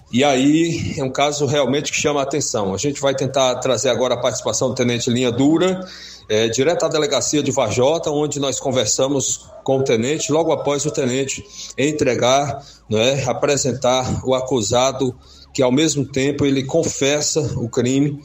[0.10, 2.74] E aí é um caso realmente que chama a atenção.
[2.74, 5.86] A gente vai tentar trazer agora a participação do Tenente Linha Dura
[6.30, 10.92] é, direto à delegacia de Vajota, onde nós conversamos com o tenente, logo após o
[10.92, 11.44] tenente
[11.76, 15.16] entregar, né, apresentar o acusado,
[15.52, 18.22] que ao mesmo tempo ele confessa o crime,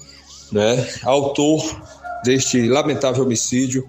[0.52, 1.64] né, autor
[2.22, 3.88] deste lamentável homicídio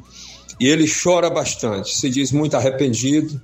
[0.60, 3.42] e ele chora bastante, se diz muito arrependido,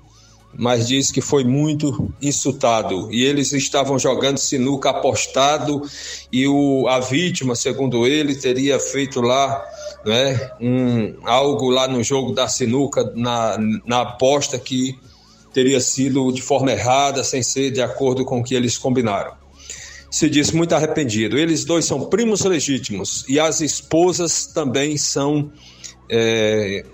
[0.53, 3.11] mas diz que foi muito insultado.
[3.11, 5.81] E eles estavam jogando sinuca apostado
[6.31, 9.63] e o, a vítima, segundo ele, teria feito lá
[10.05, 14.97] né, um, algo lá no jogo da sinuca, na, na aposta que
[15.53, 19.33] teria sido de forma errada, sem ser de acordo com o que eles combinaram.
[20.09, 21.37] Se diz muito arrependido.
[21.37, 25.51] Eles dois são primos legítimos e as esposas também são
[26.09, 26.85] é,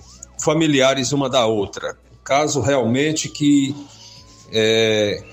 [0.44, 1.98] familiares uma da outra.
[2.24, 3.76] Caso realmente que
[4.52, 5.24] é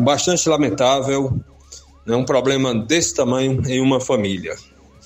[0.00, 1.38] bastante lamentável,
[2.06, 4.54] né, um problema desse tamanho em uma família.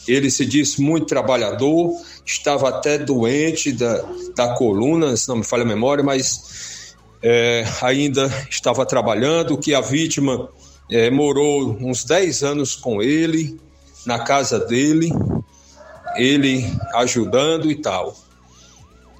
[0.09, 1.93] Ele se disse muito trabalhador,
[2.25, 4.05] estava até doente da,
[4.35, 9.81] da coluna, se não me falha a memória, mas é, ainda estava trabalhando, que a
[9.81, 10.49] vítima
[10.91, 13.61] é, morou uns 10 anos com ele,
[14.07, 15.13] na casa dele,
[16.17, 18.17] ele ajudando e tal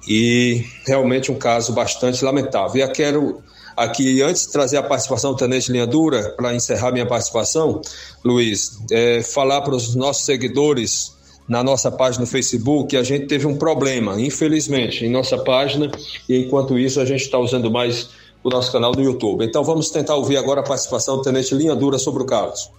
[0.09, 2.77] e realmente um caso bastante lamentável.
[2.77, 3.43] E eu quero
[3.79, 7.81] aqui, antes de trazer a participação do Tenente Linha Dura, para encerrar minha participação,
[8.23, 11.17] Luiz, é, falar para os nossos seguidores
[11.47, 15.89] na nossa página no Facebook a gente teve um problema, infelizmente, em nossa página,
[16.27, 18.09] e enquanto isso a gente está usando mais
[18.43, 19.45] o nosso canal do YouTube.
[19.45, 22.69] Então vamos tentar ouvir agora a participação do Tenente Linha Dura sobre o caso.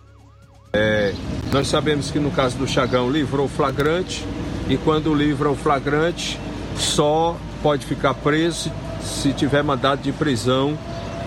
[0.72, 1.12] É,
[1.51, 4.24] nós sabemos que no caso do Chagão livrou flagrante,
[4.68, 6.38] e quando livra o flagrante,
[6.76, 8.70] só pode ficar preso
[9.03, 10.76] se tiver mandado de prisão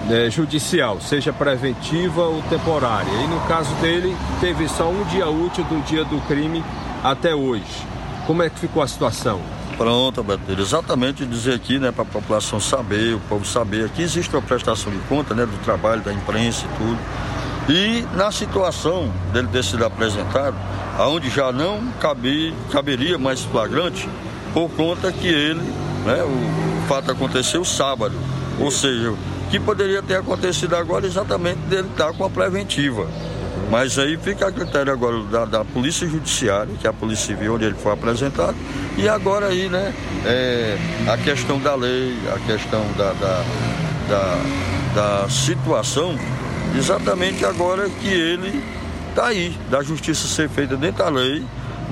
[0.07, 3.11] né, judicial, seja preventiva ou temporária.
[3.11, 6.63] E no caso dele, teve só um dia útil do dia do crime
[7.03, 7.63] até hoje.
[8.25, 9.41] Como é que ficou a situação?
[9.77, 10.51] Pronto, Alberto.
[10.51, 14.91] Exatamente dizer aqui, né, para a população saber, o povo saber, que existe uma prestação
[14.91, 16.99] de conta, né, do trabalho da imprensa e tudo.
[17.69, 20.55] E na situação dele ter sido apresentado,
[20.97, 24.07] aonde já não cabe, caberia mais flagrante,
[24.53, 25.61] por conta que ele,
[26.05, 28.15] né, o fato aconteceu sábado,
[28.59, 29.13] ou seja,
[29.49, 33.07] que poderia ter acontecido agora exatamente dele estar com a preventiva.
[33.69, 37.55] Mas aí fica a critério agora da, da, Polícia Judiciária, que é a Polícia Civil,
[37.55, 38.55] onde ele foi apresentado,
[38.97, 39.93] e agora aí, né,
[40.25, 40.77] é,
[41.07, 43.43] a questão da lei, a questão da, da,
[44.09, 46.15] da, da situação,
[46.77, 48.63] exatamente agora que ele
[49.09, 51.43] está aí, da justiça ser feita dentro da lei,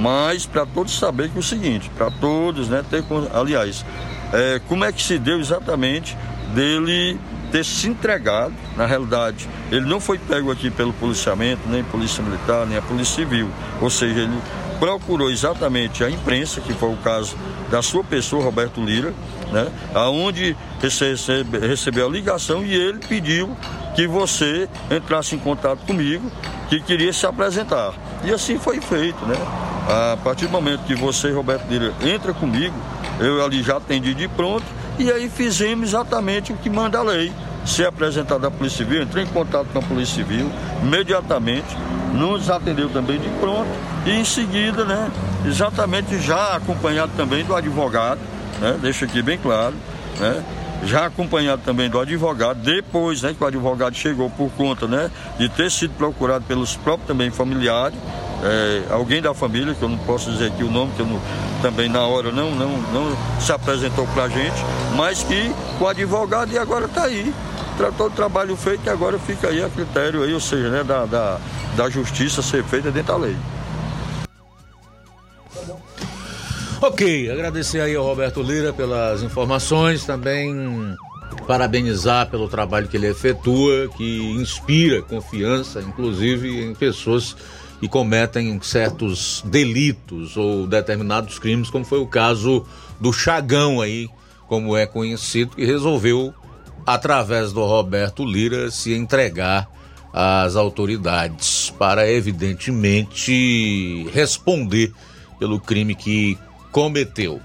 [0.01, 3.85] mas para todos saber que é o seguinte, para todos, né, ter, aliás,
[4.33, 6.17] é, como é que se deu exatamente
[6.55, 7.19] dele
[7.51, 12.65] ter se entregado, na realidade, ele não foi pego aqui pelo policiamento, nem polícia militar,
[12.65, 13.47] nem a polícia civil,
[13.79, 14.37] ou seja, ele
[14.79, 17.35] procurou exatamente a imprensa, que foi o caso
[17.69, 19.13] da sua pessoa, Roberto Lira,
[19.51, 23.55] né, aonde recebe, recebeu a ligação e ele pediu
[23.95, 26.31] que você entrasse em contato comigo,
[26.69, 27.93] que queria se apresentar.
[28.23, 29.70] E assim foi feito, né?
[29.87, 32.75] A partir do momento que você, Roberto Lira, entra comigo,
[33.19, 34.65] eu ali já atendi de pronto,
[34.99, 37.31] e aí fizemos exatamente o que manda a lei.
[37.65, 40.51] Ser apresentado à Polícia Civil, entrei em contato com a Polícia Civil,
[40.81, 41.75] imediatamente,
[42.13, 43.69] nos atendeu também de pronto,
[44.05, 45.09] e em seguida, né,
[45.45, 48.19] exatamente já acompanhado também do advogado,
[48.59, 49.75] né, deixa aqui bem claro,
[50.19, 50.43] né,
[50.83, 55.47] já acompanhado também do advogado, depois né, que o advogado chegou por conta né, de
[55.49, 57.97] ter sido procurado pelos próprios também familiares,
[58.43, 61.19] é, alguém da família, que eu não posso dizer aqui o nome, que não,
[61.61, 64.63] também na hora não, não, não se apresentou para a gente,
[64.95, 67.33] mas que o advogado e agora está aí.
[67.77, 71.05] Tratou o trabalho feito e agora fica aí a critério aí, ou seja, né, da,
[71.05, 71.39] da,
[71.75, 73.35] da justiça ser feita dentro da lei.
[76.81, 80.95] Ok, agradecer aí ao Roberto Lira pelas informações, também
[81.45, 87.35] parabenizar pelo trabalho que ele efetua, que inspira confiança, inclusive em pessoas
[87.81, 92.63] que cometem certos delitos ou determinados crimes, como foi o caso
[92.99, 94.07] do Chagão aí,
[94.47, 96.31] como é conhecido, que resolveu,
[96.85, 99.67] através do Roberto Lira, se entregar
[100.13, 104.93] às autoridades para, evidentemente, responder
[105.39, 106.37] pelo crime que
[106.71, 107.41] cometeu.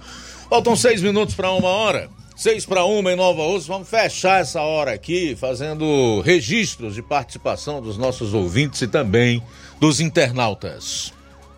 [0.50, 2.10] Faltam seis minutos para uma hora.
[2.36, 3.68] Seis para uma em Nova Osso.
[3.68, 9.42] Vamos fechar essa hora aqui fazendo registros de participação dos nossos ouvintes e também
[9.80, 11.12] dos internautas.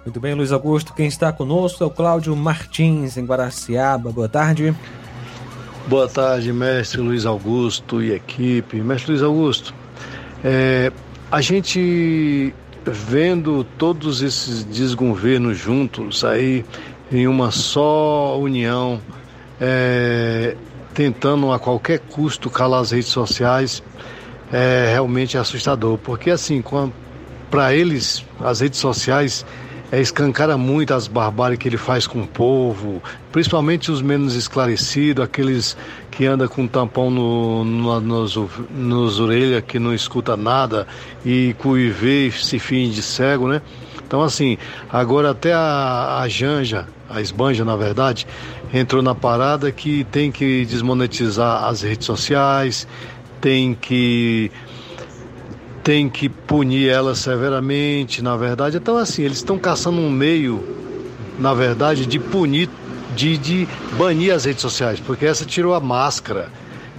[0.05, 0.95] Muito bem, Luiz Augusto.
[0.95, 4.11] Quem está conosco é o Cláudio Martins, em Guaraciaba.
[4.11, 4.75] Boa tarde.
[5.87, 8.81] Boa tarde, mestre Luiz Augusto e equipe.
[8.83, 9.75] Mestre Luiz Augusto,
[10.45, 10.93] é,
[11.31, 12.55] a gente
[12.85, 16.65] vendo todos esses desgovernos juntos aí
[17.11, 19.01] em uma só união,
[19.61, 20.57] é,
[20.95, 23.83] tentando a qualquer custo calar as redes sociais,
[24.53, 26.63] é realmente assustador, porque assim,
[27.51, 29.45] para eles as redes sociais
[29.91, 35.25] é, escancara muito as barbáries que ele faz com o povo, principalmente os menos esclarecidos,
[35.25, 35.77] aqueles
[36.11, 38.39] que andam com tampão no, no, nos,
[38.71, 40.87] nos orelhas, que não escuta nada
[41.25, 43.63] e cuivê se finge cego, né?
[44.07, 44.59] Então, assim,
[44.91, 48.27] agora até a, a Janja, a Esbanja, na verdade,
[48.73, 52.87] entrou na parada que tem que desmonetizar as redes sociais,
[53.41, 54.51] tem que
[55.89, 58.77] tem que punir ela severamente, na verdade.
[58.77, 60.63] Então, assim, eles estão caçando um meio,
[61.39, 62.69] na verdade, de punir,
[63.17, 63.67] de, de
[63.97, 66.51] banir as redes sociais, porque essa tirou a máscara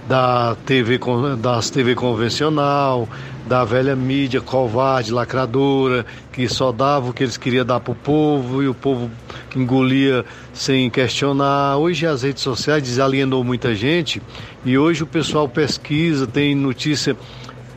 [0.08, 0.98] da TV,
[1.38, 3.08] das TV convencional,
[3.46, 7.94] da velha mídia covarde, lacradora, que só dava o que eles queriam dar para o
[7.94, 9.08] povo e o povo
[9.54, 11.76] engolia sem questionar.
[11.76, 14.20] Hoje as redes sociais desalienou muita gente
[14.64, 17.16] e hoje o pessoal pesquisa, tem notícia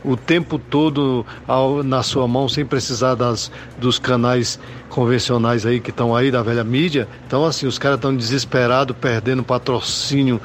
[0.04, 5.90] o tempo todo ao, na sua mão, sem precisar das, dos canais convencionais aí que
[5.90, 7.08] estão aí da velha mídia.
[7.26, 10.40] Então, assim, os caras estão desesperados, perdendo patrocínio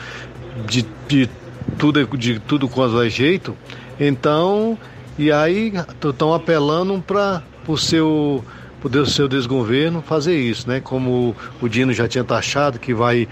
[0.66, 1.30] de, de
[1.78, 3.56] tudo de tudo quanto é jeito.
[4.00, 4.78] Então,
[5.18, 8.44] e aí estão apelando para o seu
[8.82, 10.80] o seu desgoverno fazer isso, né?
[10.80, 13.28] Como o Dino já tinha taxado que vai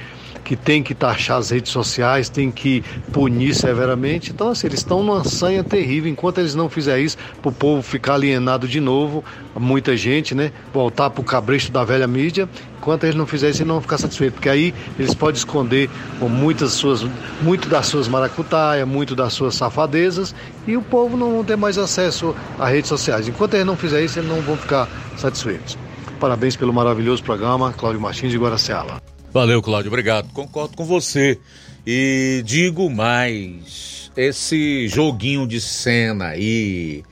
[0.47, 2.81] que tem que taxar as redes sociais, tem que
[3.11, 4.31] punir severamente.
[4.31, 6.09] Então, assim, eles estão numa sanha terrível.
[6.09, 9.25] Enquanto eles não fizerem isso, para o povo ficar alienado de novo,
[9.59, 10.53] muita gente, né?
[10.73, 12.47] Voltar para o cabresto da velha mídia.
[12.77, 14.35] Enquanto eles não fizerem isso, eles não vão ficar satisfeitos.
[14.35, 15.89] Porque aí eles podem esconder
[16.21, 17.05] muitas suas,
[17.41, 20.33] muito das suas maracutaias, muito das suas safadezas,
[20.65, 23.27] e o povo não ter mais acesso às redes sociais.
[23.27, 24.87] Enquanto eles não fizerem isso, eles não vão ficar
[25.17, 25.77] satisfeitos.
[26.21, 29.16] Parabéns pelo maravilhoso programa, Cláudio Martins de Guaraciala.
[29.37, 30.33] Valeu, Cláudio, obrigado.
[30.33, 31.37] Concordo com você.
[31.85, 37.03] E digo mais: esse joguinho de cena aí,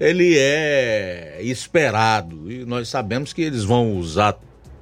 [0.00, 2.50] ele é esperado.
[2.50, 4.34] E nós sabemos que eles vão usar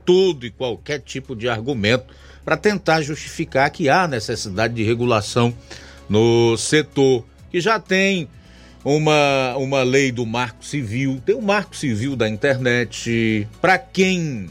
[0.05, 2.05] tudo e qualquer tipo de argumento
[2.44, 5.53] para tentar justificar que há necessidade de regulação
[6.09, 8.28] no setor, que já tem
[8.84, 13.48] uma, uma lei do Marco Civil, tem o Marco Civil da internet.
[13.61, 14.50] Para quem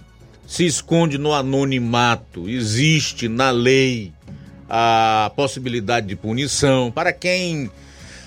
[0.51, 2.49] se esconde no anonimato.
[2.49, 4.11] Existe na lei
[4.69, 6.91] a possibilidade de punição.
[6.91, 7.71] Para quem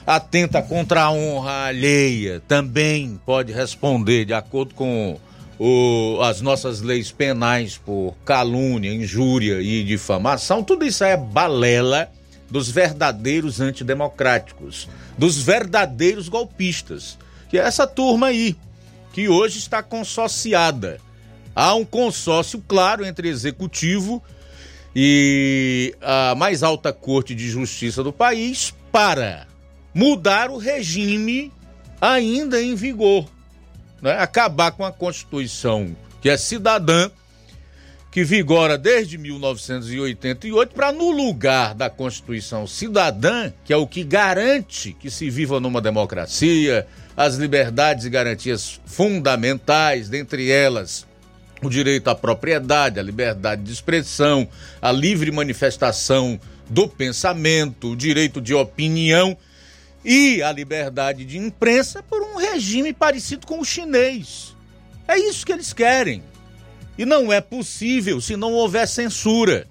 [0.07, 5.21] atenta contra a honra alheia, também pode responder de acordo com
[5.59, 10.65] o, as nossas leis penais por calúnia, injúria e difamação.
[10.65, 12.11] Tudo isso é balela
[12.51, 17.19] dos verdadeiros antidemocráticos, dos verdadeiros golpistas,
[17.51, 18.57] que é essa turma aí,
[19.13, 21.04] que hoje está consociada
[21.55, 24.23] Há um consórcio claro entre executivo
[24.95, 29.47] e a mais alta corte de justiça do país para
[29.93, 31.53] mudar o regime
[32.01, 33.27] ainda em vigor,
[34.03, 34.17] né?
[34.19, 37.11] acabar com a Constituição que é cidadã,
[38.11, 44.93] que vigora desde 1988, para no lugar da Constituição cidadã, que é o que garante
[44.93, 46.87] que se viva numa democracia,
[47.17, 51.07] as liberdades e garantias fundamentais, dentre elas
[51.63, 54.49] o direito à propriedade, à liberdade de expressão,
[54.81, 56.39] à livre manifestação
[56.69, 59.37] do pensamento, o direito de opinião
[60.05, 64.55] e a liberdade de imprensa por um regime parecido com o chinês.
[65.09, 66.23] É isso que eles querem.
[66.97, 69.67] E não é possível se não houver censura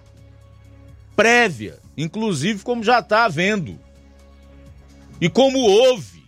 [1.15, 3.79] prévia, inclusive como já está havendo.
[5.21, 6.23] E como houve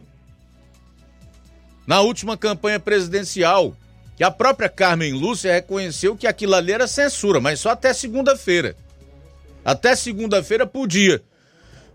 [1.86, 3.76] na última campanha presidencial,
[4.16, 8.76] que a própria Carmen Lúcia reconheceu que aquilo ali era censura, mas só até segunda-feira.
[9.64, 11.22] Até segunda-feira podia.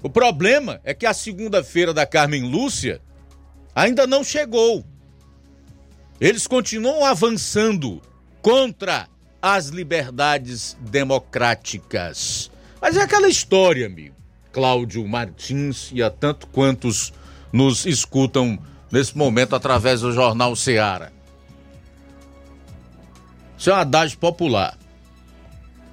[0.02, 3.00] O problema é que a segunda-feira da Carmen Lúcia
[3.74, 4.84] ainda não chegou.
[6.20, 8.02] Eles continuam avançando
[8.42, 9.08] contra
[9.40, 12.50] as liberdades democráticas.
[12.80, 14.14] Mas é aquela história, amigo.
[14.52, 17.12] Cláudio Martins e a tanto quantos
[17.52, 18.58] nos escutam
[18.90, 21.10] nesse momento através do jornal Ceará.
[23.60, 24.78] Isso é um adágio popular.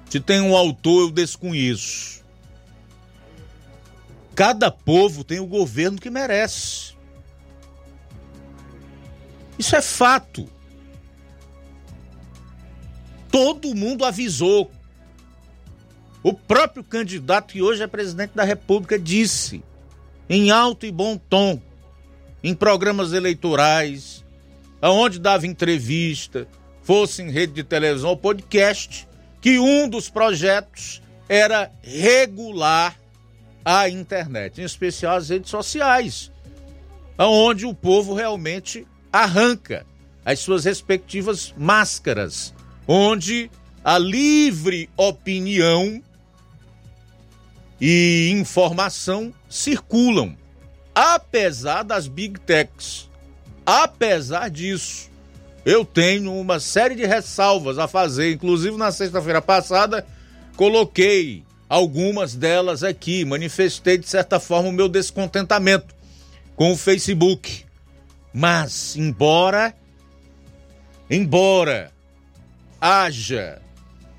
[0.08, 2.24] Se tem um autor, eu desconheço.
[4.34, 6.94] Cada povo tem o governo que merece.
[9.58, 10.48] Isso é fato.
[13.30, 14.72] Todo mundo avisou.
[16.22, 19.62] O próprio candidato que hoje é presidente da República disse,
[20.26, 21.60] em alto e bom tom,
[22.42, 24.24] em programas eleitorais,
[24.80, 26.48] aonde dava entrevista,
[26.88, 29.06] fosse em rede de televisão ou podcast,
[29.42, 32.98] que um dos projetos era regular
[33.62, 36.32] a internet, em especial as redes sociais,
[37.18, 39.84] onde o povo realmente arranca
[40.24, 42.54] as suas respectivas máscaras,
[42.86, 43.50] onde
[43.84, 46.02] a livre opinião
[47.78, 50.34] e informação circulam,
[50.94, 53.10] apesar das big techs.
[53.66, 55.10] Apesar disso,
[55.68, 60.06] eu tenho uma série de ressalvas a fazer, inclusive na sexta-feira passada
[60.56, 65.94] coloquei algumas delas aqui, manifestei de certa forma o meu descontentamento
[66.56, 67.66] com o Facebook.
[68.32, 69.74] Mas embora
[71.10, 71.92] embora
[72.80, 73.60] haja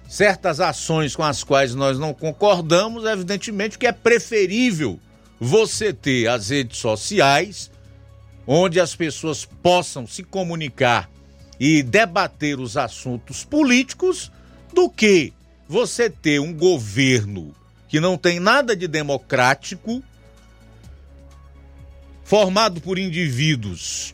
[0.08, 5.00] certas ações com as quais nós não concordamos, evidentemente que é preferível
[5.40, 7.72] você ter as redes sociais
[8.46, 11.10] onde as pessoas possam se comunicar
[11.60, 14.32] e debater os assuntos políticos
[14.74, 15.34] do que
[15.68, 17.54] você ter um governo
[17.88, 20.04] que não tem nada de democrático,
[22.24, 24.14] formado por indivíduos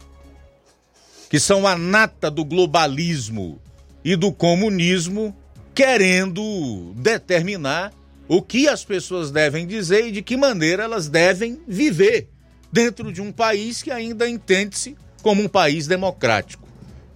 [1.30, 3.60] que são a nata do globalismo
[4.04, 5.36] e do comunismo,
[5.74, 7.92] querendo determinar
[8.28, 12.30] o que as pessoas devem dizer e de que maneira elas devem viver
[12.72, 16.65] dentro de um país que ainda entende-se como um país democrático.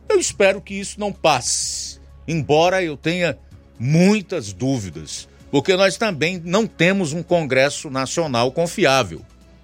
[0.10, 3.38] Eu espero que isso não passe, embora eu tenha
[3.80, 9.22] muitas dúvidas, porque nós também não temos um Congresso Nacional confiável,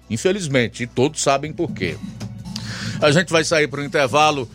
[0.08, 1.96] infelizmente, e todos sabem por quê.
[3.02, 4.48] A gente vai sair para o intervalo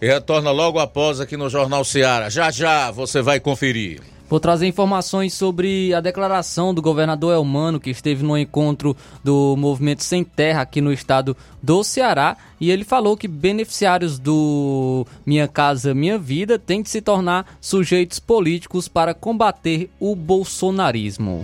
[0.00, 2.30] e retorna logo após aqui no Jornal Seara.
[2.30, 4.00] Já já você vai conferir.
[4.32, 10.02] Vou trazer informações sobre a declaração do governador Elmano, que esteve no encontro do Movimento
[10.02, 12.38] Sem Terra aqui no estado do Ceará.
[12.58, 18.18] E ele falou que beneficiários do Minha Casa Minha Vida têm de se tornar sujeitos
[18.18, 21.42] políticos para combater o bolsonarismo.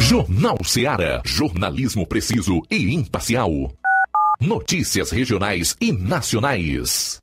[0.00, 1.22] Jornal Seara.
[1.24, 3.70] Jornalismo preciso e imparcial.
[4.40, 7.22] Notícias regionais e nacionais.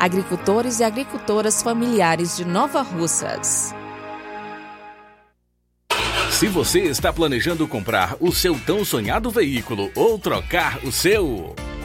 [0.00, 3.74] agricultores e agricultoras familiares de Nova Russas.
[6.30, 11.54] Se você está planejando comprar o seu tão sonhado veículo ou trocar o seu.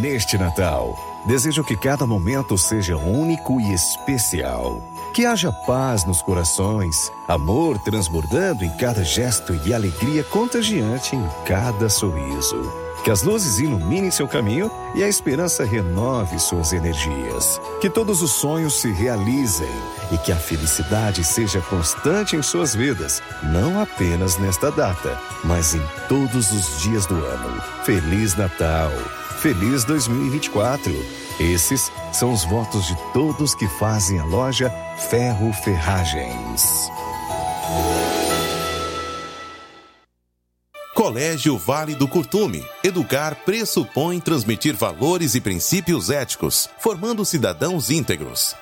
[0.00, 0.96] Neste Natal,
[1.26, 4.82] desejo que cada momento seja único e especial.
[5.14, 11.88] Que haja paz nos corações, amor transbordando em cada gesto e alegria contagiante em cada
[11.88, 12.89] sorriso.
[13.04, 17.60] Que as luzes iluminem seu caminho e a esperança renove suas energias.
[17.80, 19.68] Que todos os sonhos se realizem
[20.12, 25.82] e que a felicidade seja constante em suas vidas, não apenas nesta data, mas em
[26.08, 27.62] todos os dias do ano.
[27.84, 28.90] Feliz Natal!
[29.38, 30.92] Feliz 2024!
[31.40, 34.70] Esses são os votos de todos que fazem a loja
[35.08, 36.90] Ferro Ferragens.
[41.00, 42.62] Colégio Vale do Curtume.
[42.84, 48.54] Educar pressupõe transmitir valores e princípios éticos, formando cidadãos íntegros.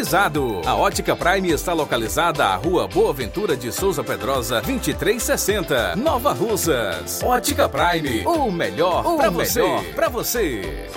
[0.00, 0.60] climatizado.
[0.64, 7.22] A Ótica Prime está localizada à Rua Boa Ventura de Souza Pedrosa, 2360, Nova Russas.
[7.22, 9.62] Ótica Prime, o melhor para você.
[9.94, 10.88] Pra você.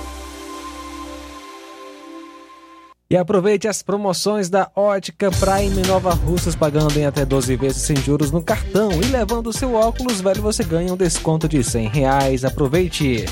[3.09, 7.95] E aproveite as promoções da Ótica Prime Nova Russas, pagando em até 12 vezes sem
[7.95, 11.89] juros no cartão e levando o seu óculos velho, você ganha um desconto de 100
[11.89, 12.43] reais.
[12.43, 13.25] Aproveite!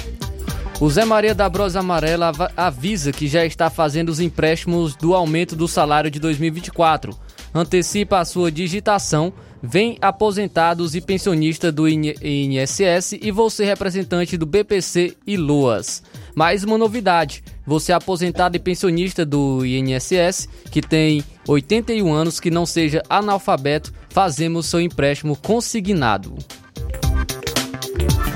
[0.82, 5.56] O Zé Maria da Brosa Amarela avisa que já está fazendo os empréstimos do aumento
[5.56, 7.16] do salário de 2024.
[7.54, 15.16] Antecipa a sua digitação, vem aposentados e pensionistas do INSS e você representante do BPC
[15.28, 16.02] e Loas.
[16.36, 22.66] Mais uma novidade: você aposentado e pensionista do INSS que tem 81 anos que não
[22.66, 26.36] seja analfabeto, fazemos seu empréstimo consignado.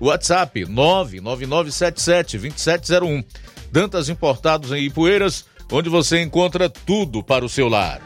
[0.00, 3.24] WhatsApp 999772701.
[3.70, 8.00] Dantas Importados em Ipueiras, onde você encontra tudo para o seu lar.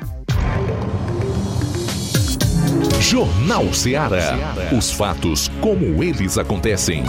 [3.01, 4.37] Jornal Ceará.
[4.77, 7.05] Os fatos como eles acontecem.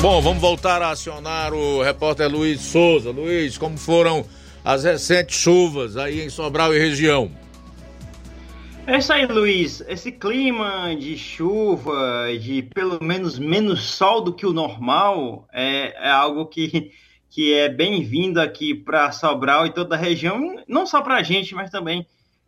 [0.00, 3.10] Bom, vamos voltar a acionar o repórter Luiz Souza.
[3.10, 4.26] Luiz, como foram
[4.64, 7.30] as recentes chuvas aí em Sobral e região.
[8.86, 9.82] É isso aí, Luiz.
[9.86, 16.10] Esse clima de chuva, de pelo menos menos sol do que o normal, é, é
[16.10, 16.92] algo que,
[17.30, 21.54] que é bem-vindo aqui para Sobral e toda a região, não só para a gente,
[21.54, 22.06] mas também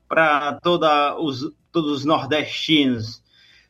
[0.09, 3.23] para todos os nordestinos.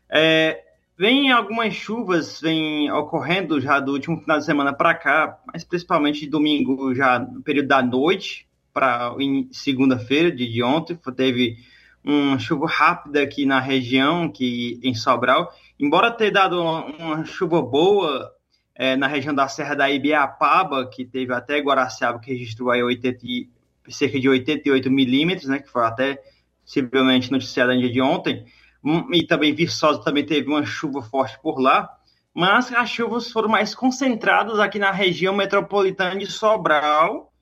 [0.09, 0.66] É,
[0.99, 6.21] Vem algumas chuvas vem ocorrendo já do último final de semana para cá, mas principalmente
[6.21, 9.15] de domingo já no período da noite para
[9.51, 11.59] segunda-feira de, ontem teve
[12.03, 18.33] uma chuva rápida aqui na região, que em Sobral, embora ter dado uma, chuva boa
[18.75, 23.19] é, na região da Serra da Ibiapaba, que teve até Guaraciaba, que registrou aí 80,
[23.89, 26.23] cerca de 88 milímetros, né, que foi até
[26.65, 28.47] possivelmente noticiado no dia de ontem,
[29.13, 31.91] e também Viçosa também teve uma chuva forte por lá,
[32.33, 37.33] mas as chuvas foram mais concentradas aqui na região metropolitana de Sobral,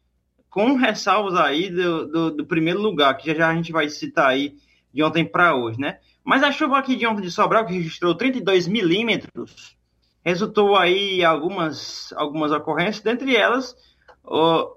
[0.48, 4.28] com ressalvas aí do, do, do primeiro lugar, que já, já a gente vai citar
[4.28, 4.54] aí
[4.92, 5.98] de ontem para hoje, né?
[6.24, 9.76] Mas a chuva aqui de ontem de Sobral, que registrou 32 milímetros,
[10.24, 13.76] resultou aí algumas, algumas ocorrências, dentre elas,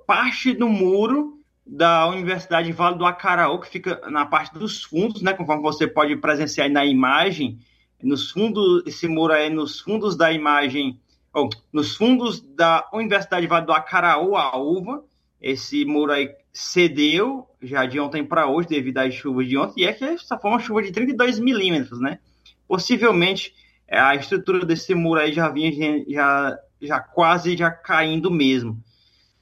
[0.05, 1.36] parte do muro
[1.67, 6.15] da Universidade Vale do Acaraú, que fica na parte dos fundos, né, conforme você pode
[6.15, 7.59] presenciar na imagem,
[8.01, 10.99] nos fundos, esse muro aí nos fundos da imagem,
[11.33, 15.03] ou, nos fundos da Universidade Vale do Acaraú, a UVA.
[15.39, 19.85] Esse muro aí cedeu já de ontem para hoje, devido às chuvas de ontem, e
[19.85, 22.19] é que essa foi uma chuva de 32 milímetros, né?
[22.67, 23.53] Possivelmente
[23.87, 28.81] é, a estrutura desse muro aí já vinha já, já quase já caindo mesmo.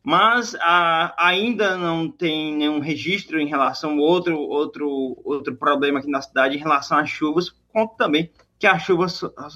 [0.06, 4.88] Mas a, ainda não tem nenhum registro em relação a outro, outro,
[5.26, 8.30] outro problema aqui na cidade em relação às chuvas, conto também
[8.60, 9.08] que a chuva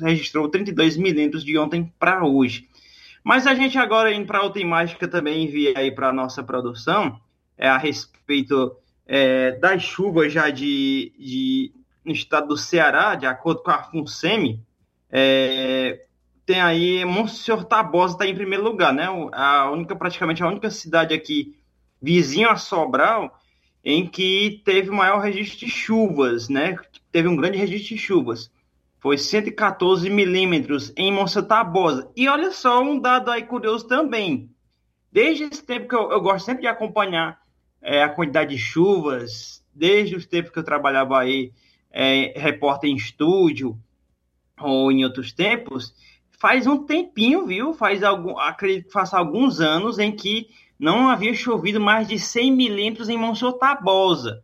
[0.01, 2.67] registrou 32 milímetros de ontem para hoje.
[3.23, 6.13] Mas a gente agora indo para outra imagem que eu também enviei aí para a
[6.13, 7.19] nossa produção,
[7.55, 8.75] é a respeito
[9.05, 11.71] é, das chuvas já de, de,
[12.03, 14.65] no estado do Ceará, de acordo com a FUNSEMI,
[15.11, 16.07] é,
[16.49, 19.05] tem aí Monsenhor Tabosa está em primeiro lugar, né?
[19.33, 21.55] A única, praticamente a única cidade aqui
[22.01, 23.39] vizinho a Sobral
[23.85, 26.75] em que teve maior registro de chuvas, né?
[27.11, 28.51] Teve um grande registro de chuvas
[28.99, 32.11] foi 114 milímetros em Monça Tabosa.
[32.15, 34.49] E olha só um dado aí curioso também.
[35.11, 37.39] Desde esse tempo que eu, eu gosto sempre de acompanhar
[37.79, 41.53] é, a quantidade de chuvas, desde os tempos que eu trabalhava aí,
[41.91, 43.79] é, repórter em estúdio,
[44.59, 45.93] ou em outros tempos,
[46.39, 47.73] faz um tempinho, viu?
[47.73, 50.47] Faz algum, acredito que faz alguns anos em que
[50.79, 54.41] não havia chovido mais de 100 milímetros em Monsenhor Tabosa.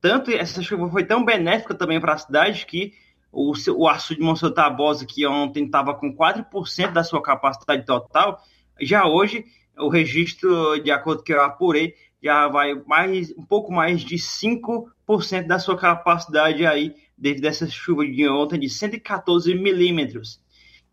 [0.00, 2.92] Tanto essa chuva foi tão benéfica também para a cidade que
[3.32, 8.40] o, o açude de Monsanto Tabosa, que ontem estava com 4% da sua capacidade total,
[8.80, 9.44] já hoje,
[9.76, 14.16] o registro, de acordo com que eu apurei, já vai mais um pouco mais de
[14.16, 20.40] 5% da sua capacidade aí, devido a essa chuva de ontem de 114 milímetros.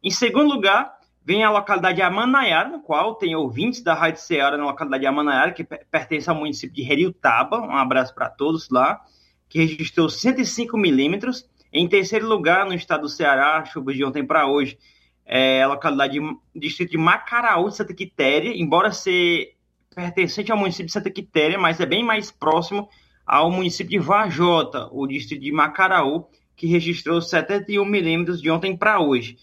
[0.05, 4.55] Em segundo lugar, vem a localidade de Amanaiara, no qual tem ouvintes da Rádio Ceará
[4.55, 7.59] na localidade de Amanaiara, que pertence ao município de Heriutaba.
[7.59, 9.01] Um abraço para todos lá,
[9.49, 11.49] que registrou 105 milímetros.
[11.73, 14.77] Em terceiro lugar, no estado do Ceará, chuva de ontem para hoje,
[15.25, 16.19] é a localidade,
[16.55, 19.55] distrito de Macaraú, de Santa Quitéria, embora ser
[19.95, 22.87] pertencente ao município de Santa Quitéria, mas é bem mais próximo
[23.25, 28.99] ao município de Vajota, o distrito de Macaraú, que registrou 71 milímetros de ontem para
[28.99, 29.35] hoje.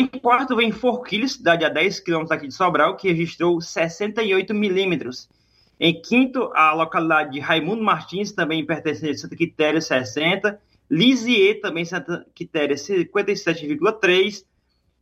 [0.00, 5.28] Em quarto vem Forquilha, cidade a 10 quilômetros aqui de Sobral, que registrou 68 milímetros.
[5.78, 10.58] Em quinto, a localidade de Raimundo Martins, também pertencente a Santa Quitéria, 60.
[10.88, 14.42] Lisier, também Santa Quitéria, 57,3.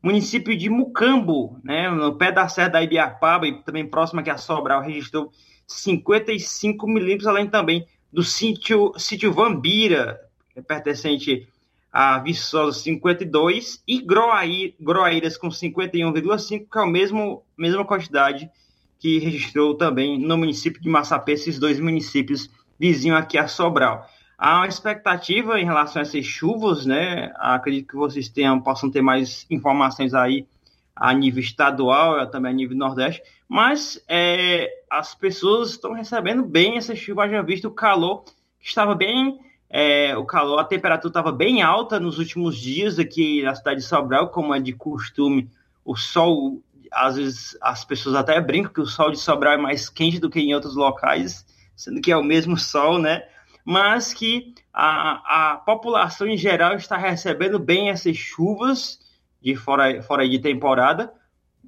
[0.03, 4.37] Município de Mucambo, né, no pé da Serra da Ibiapaba e também próximo aqui a
[4.37, 5.31] Sobral, registrou
[5.65, 10.19] 55 milímetros, além também do sítio, sítio Vambira,
[10.57, 11.47] é pertencente
[12.01, 18.49] a Viçosa 52, e Groaí, Groaíras com 51,5, que é a mesmo, mesma quantidade
[19.01, 24.09] que registrou também no município de Massapê, esses dois municípios vizinhos aqui a Sobral.
[24.39, 27.33] Há uma expectativa em relação a essas chuvas, né?
[27.35, 30.47] Acredito que vocês tenham, possam ter mais informações aí
[30.95, 36.95] a nível estadual, também a nível nordeste, mas é, as pessoas estão recebendo bem essa
[36.95, 38.23] chuva, já visto o calor
[38.61, 43.43] que estava bem, é, o calor, a temperatura estava bem alta nos últimos dias aqui
[43.43, 45.51] na cidade de Sobral, como é de costume,
[45.85, 46.63] o sol,
[46.93, 50.31] às vezes as pessoas até brincam que o sol de Sobral é mais quente do
[50.31, 51.47] que em outros locais,
[51.77, 53.23] sendo que é o mesmo sol, né?
[53.71, 58.99] mas que a, a população em geral está recebendo bem essas chuvas
[59.43, 61.13] de fora, fora de temporada.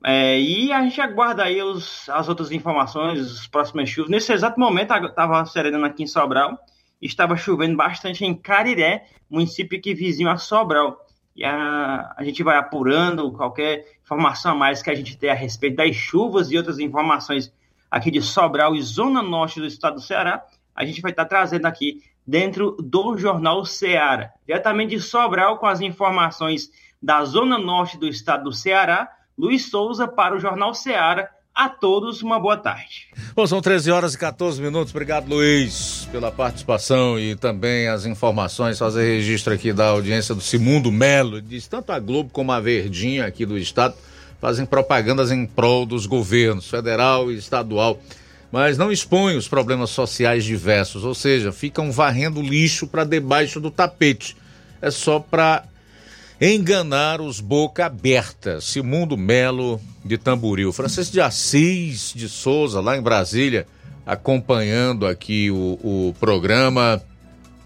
[0.03, 4.11] É, e a gente aguarda aí os, as outras informações, as próximas chuvas.
[4.11, 6.59] Nesse exato momento, estava serenando aqui em Sobral,
[7.01, 10.99] estava chovendo bastante em Cariré, município que vizinho a Sobral.
[11.35, 15.37] E a, a gente vai apurando qualquer informação a mais que a gente tenha a
[15.37, 17.53] respeito das chuvas e outras informações
[17.91, 20.45] aqui de Sobral e zona norte do estado do Ceará
[20.81, 24.33] a gente vai estar trazendo aqui dentro do Jornal Ceará.
[24.47, 26.71] Diretamente de Sobral, com as informações
[27.03, 31.31] da Zona Norte do estado do Ceará, Luiz Souza para o Jornal Ceará.
[31.55, 33.09] A todos, uma boa tarde.
[33.35, 34.93] Bom, são 13 horas e 14 minutos.
[34.93, 38.79] Obrigado, Luiz, pela participação e também as informações.
[38.79, 41.43] Fazer registro aqui da audiência do Simundo Melo.
[41.43, 43.95] Diz tanto a Globo como a Verdinha aqui do Estado
[44.41, 48.01] fazem propagandas em prol dos governos federal e estadual
[48.53, 53.71] mas não expõem os problemas sociais diversos, ou seja, ficam varrendo lixo para debaixo do
[53.71, 54.37] tapete.
[54.83, 55.65] É só para
[56.41, 58.61] enganar os boca aberta.
[58.61, 63.67] Simundo Melo de Tamboril, Francisco de Assis de Souza, lá em Brasília,
[64.07, 67.03] acompanhando aqui o, o programa.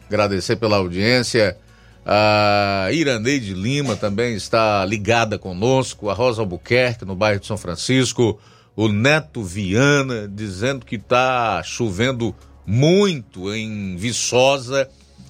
[0.08, 1.56] Agradecer pela audiência.
[2.04, 8.38] A Iraneide Lima também está ligada conosco, a Rosa Albuquerque, no bairro de São Francisco
[8.76, 12.34] o Neto Viana dizendo que está chovendo
[12.66, 14.88] muito em Viçosa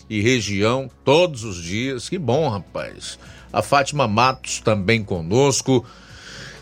[0.08, 2.08] e região todos os dias.
[2.08, 3.18] Que bom, rapaz.
[3.55, 5.86] A Fátima Matos também conosco.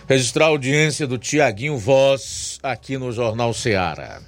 [0.06, 4.20] Registrar a audiência do Tiaguinho Voz aqui no Jornal Seara.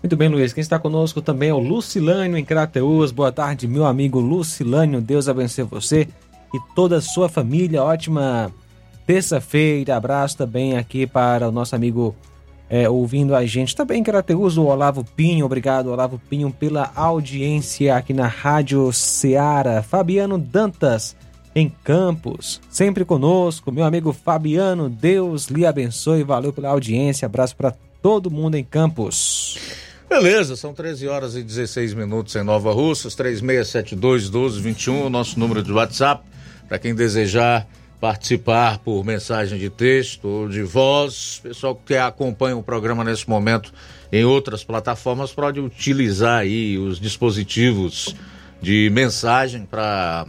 [0.00, 0.52] Muito bem, Luiz.
[0.52, 3.10] Quem está conosco também é o Lucilânio em Crateus.
[3.10, 5.00] Boa tarde, meu amigo Lucilânio.
[5.00, 6.06] Deus abençoe você
[6.54, 7.82] e toda a sua família.
[7.82, 8.52] Ótima
[9.04, 9.96] terça-feira.
[9.96, 12.14] Abraço também aqui para o nosso amigo
[12.68, 13.74] é, ouvindo a gente.
[13.74, 15.46] Também Crateus, o Olavo Pinho.
[15.46, 19.82] Obrigado, Olavo Pinho, pela audiência aqui na Rádio Ceará.
[19.82, 21.16] Fabiano Dantas
[21.54, 23.72] em Campos, sempre conosco.
[23.72, 26.22] Meu amigo Fabiano, Deus lhe abençoe.
[26.22, 27.24] Valeu pela audiência.
[27.26, 29.58] Abraço para todo mundo em Campos.
[30.08, 35.72] Beleza, são 13 horas e 16 minutos em Nova Russas, 3672 1221, nosso número de
[35.72, 36.22] WhatsApp,
[36.68, 37.66] para quem desejar
[38.00, 41.40] participar por mensagem de texto ou de voz.
[41.42, 43.72] Pessoal que acompanha o programa nesse momento
[44.12, 48.14] em outras plataformas pode utilizar aí os dispositivos
[48.60, 50.26] de mensagem para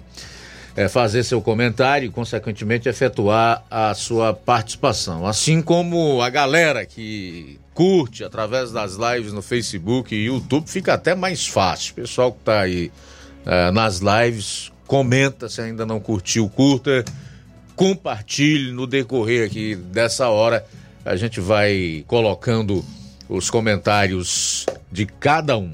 [0.75, 5.25] é, fazer seu comentário e, consequentemente, efetuar a sua participação.
[5.25, 11.15] Assim como a galera que curte através das lives no Facebook e YouTube, fica até
[11.15, 11.93] mais fácil.
[11.95, 12.91] Pessoal que está aí
[13.45, 17.03] é, nas lives, comenta se ainda não curtiu, curta,
[17.77, 20.65] compartilhe no decorrer aqui dessa hora.
[21.05, 22.83] A gente vai colocando
[23.29, 25.73] os comentários de cada um.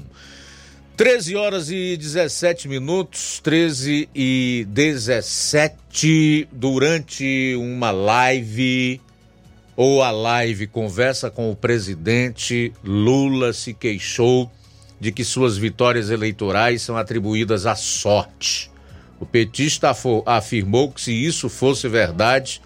[0.98, 9.00] 13 horas e 17 minutos, 13 e 17, durante uma live
[9.74, 14.52] ou a live conversa com o presidente, Lula se queixou
[15.00, 18.70] de que suas vitórias eleitorais são atribuídas à sorte.
[19.20, 19.94] O petista
[20.26, 22.60] afirmou que se isso fosse verdade,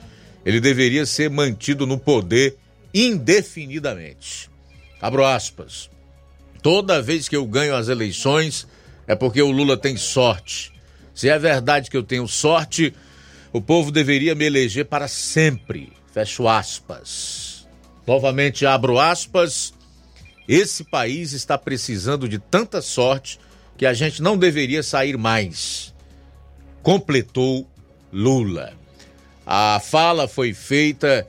[0.45, 2.57] ele deveria ser mantido no poder
[2.93, 4.51] indefinidamente.
[5.01, 5.91] Abro aspas.
[6.63, 8.67] Toda vez que eu ganho as eleições
[9.07, 10.73] é porque o Lula tem sorte.
[11.15, 12.95] Se é verdade que eu tenho sorte,
[13.53, 15.93] o povo deveria me eleger para sempre.
[16.13, 17.67] Fecho aspas.
[18.07, 19.73] Novamente abro aspas.
[20.47, 23.39] Esse país está precisando de tanta sorte
[23.77, 25.95] que a gente não deveria sair mais.
[26.89, 27.69] Completou
[28.11, 28.73] Lula.
[29.47, 31.29] A fala foi feita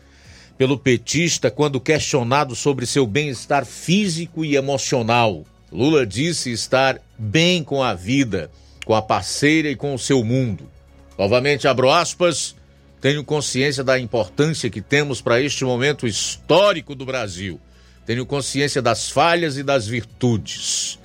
[0.58, 5.44] pelo petista quando questionado sobre seu bem-estar físico e emocional.
[5.70, 8.50] Lula disse estar bem com a vida,
[8.86, 10.72] com a parceira e com o seu mundo.
[11.18, 12.56] Novamente abro aspas.
[13.02, 17.60] Tenho consciência da importância que temos para este momento histórico do Brasil.
[18.06, 20.98] Tenho consciência das falhas e das virtudes.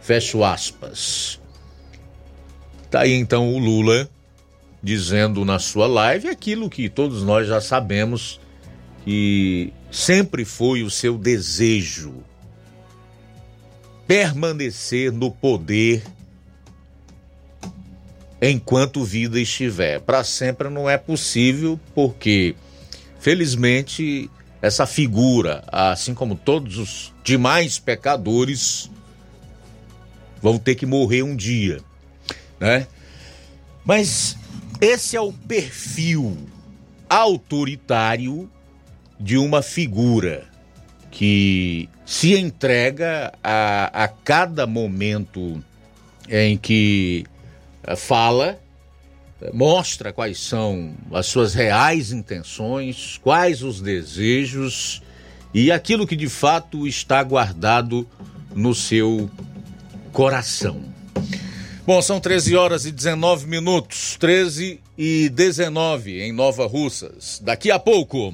[0.00, 1.42] Fecho aspas.
[2.94, 4.08] Tá aí então o Lula
[4.80, 8.40] dizendo na sua live aquilo que todos nós já sabemos
[9.04, 12.14] que sempre foi o seu desejo
[14.06, 16.04] permanecer no poder
[18.40, 19.98] enquanto vida estiver.
[19.98, 22.54] Para sempre não é possível, porque,
[23.18, 24.30] felizmente,
[24.62, 28.88] essa figura, assim como todos os demais pecadores,
[30.40, 31.82] vão ter que morrer um dia,
[32.58, 32.86] né?
[33.84, 34.36] Mas
[34.80, 36.36] esse é o perfil
[37.08, 38.50] autoritário
[39.18, 40.46] de uma figura
[41.10, 45.62] que se entrega a, a cada momento
[46.28, 47.24] em que
[47.84, 48.58] eh, fala,
[49.52, 55.02] mostra quais são as suas reais intenções, quais os desejos
[55.52, 58.08] e aquilo que de fato está guardado
[58.54, 59.30] no seu
[60.12, 60.82] coração.
[61.86, 67.38] Bom, são 13 horas e 19 minutos, 13 e 19 em Nova Russas.
[67.44, 68.32] Daqui a pouco.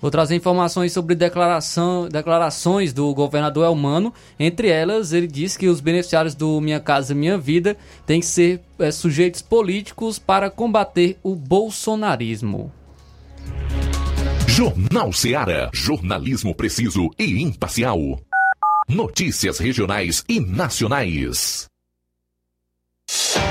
[0.00, 4.14] Vou trazer informações sobre declaração, declarações do governador Elmano.
[4.38, 7.76] Entre elas, ele diz que os beneficiários do Minha Casa Minha Vida
[8.06, 12.72] têm que ser é, sujeitos políticos para combater o bolsonarismo.
[14.46, 15.68] Jornal Seara.
[15.72, 18.20] Jornalismo preciso e imparcial.
[18.88, 21.71] Notícias regionais e nacionais.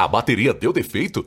[0.00, 1.26] A bateria deu defeito?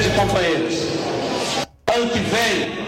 [0.00, 0.74] Companheiros e companheiros,
[1.94, 2.80] ano que vem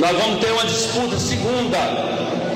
[0.00, 1.78] nós vamos ter uma disputa segunda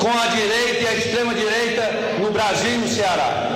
[0.01, 1.82] com a direita e a extrema-direita
[2.20, 3.48] no Brasil e no Ceará.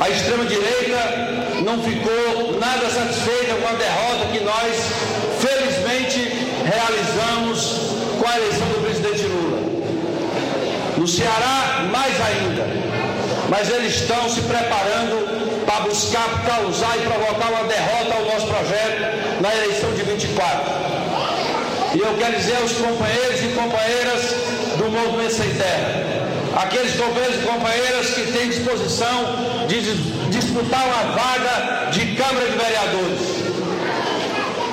[0.00, 4.76] A extrema-direita não ficou nada satisfeita com a derrota que nós
[5.40, 6.20] felizmente
[6.64, 9.58] realizamos com a eleição do presidente Lula.
[10.98, 12.66] No Ceará, mais ainda.
[13.48, 15.37] Mas eles estão se preparando
[15.80, 20.88] buscar causar e provocar uma derrota ao nosso projeto na eleição de 24.
[21.94, 24.22] E eu quero dizer aos companheiros e companheiras
[24.76, 29.80] do Movimento Sem Terra, aqueles companheiros e companheiras que têm disposição de
[30.30, 33.38] disputar uma vaga de Câmara de Vereadores.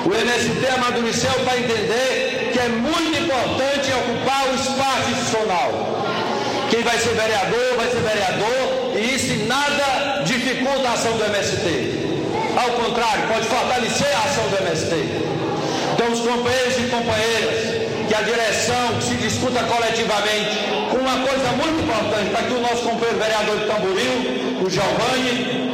[0.04, 5.96] O MST amadureceu para entender que é muito importante ocupar o espaço institucional.
[6.70, 9.95] Quem vai ser vereador, vai ser vereador, e isso nada
[10.46, 12.06] dificulta a ação do MST.
[12.56, 14.94] Ao contrário, pode fortalecer a ação do MST.
[15.92, 20.56] Então, os companheiros e companheiras que a direção se discuta coletivamente
[20.90, 22.26] com uma coisa muito importante.
[22.26, 24.14] Está aqui o nosso companheiro vereador de Tamboril,
[24.62, 25.66] o Giovanni,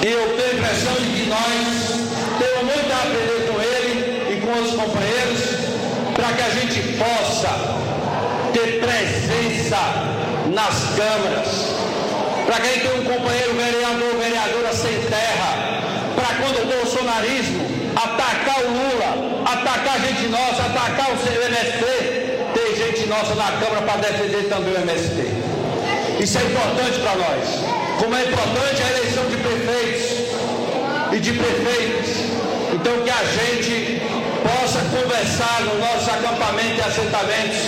[0.00, 1.76] e eu tenho a impressão de que nós
[2.40, 3.92] temos muito a aprender com ele
[4.32, 5.40] e com os companheiros
[6.14, 7.50] para que a gente possa
[8.54, 9.76] ter presença
[10.54, 11.76] nas câmaras,
[12.46, 15.82] para que a gente tenha um companheiro vereador, vereadora sem terra,
[16.14, 17.66] para quando o bolsonarismo
[17.96, 21.84] atacar o Lula, atacar gente nossa, atacar o MST,
[22.54, 25.46] tem gente nossa na Câmara para defender também o MST.
[26.22, 27.76] Isso é importante para nós.
[27.98, 30.26] Como é importante a eleição de prefeitos
[31.12, 32.08] e de prefeitas.
[32.72, 34.02] Então que a gente
[34.42, 37.58] possa conversar no nosso acampamento e assentamentos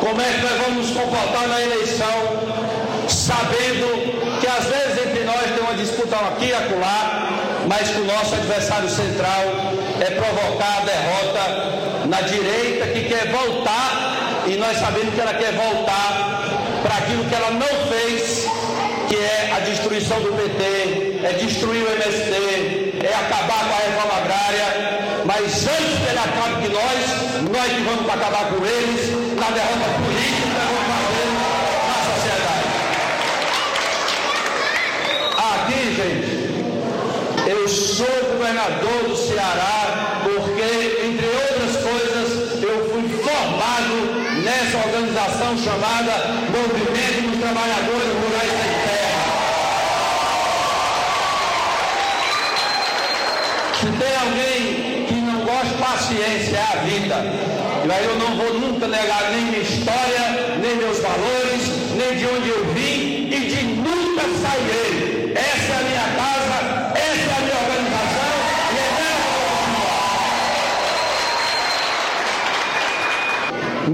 [0.00, 2.54] como é que nós vamos nos comportar na eleição,
[3.08, 7.28] sabendo que às vezes entre nós tem uma disputa aqui e acolá,
[7.68, 9.42] mas que o nosso adversário central
[10.00, 15.52] é provocar a derrota na direita que quer voltar, e nós sabemos que ela quer
[15.52, 16.42] voltar
[16.82, 18.46] para aquilo que ela não fez,
[19.08, 24.16] que é a destruição do PT, é destruir o MST, é acabar com a reforma
[24.22, 24.68] agrária,
[25.24, 27.00] mas antes que ele acabe que nós,
[27.50, 31.26] nós que vamos acabar com eles, na derrota política que vamos fazer
[31.88, 32.66] na sociedade.
[35.54, 36.34] Aqui, gente,
[37.46, 46.12] eu sou governador do Ceará porque, entre outras coisas, eu fui formado nessa organização chamada
[46.50, 49.24] Movimento dos Trabalhadores Rurais Sem Terra.
[53.80, 57.16] Se tem alguém que não gosta, paciência, é a vida.
[57.86, 62.26] E aí eu não vou nunca negar nem minha história, nem meus valores, nem de
[62.26, 63.13] onde eu vim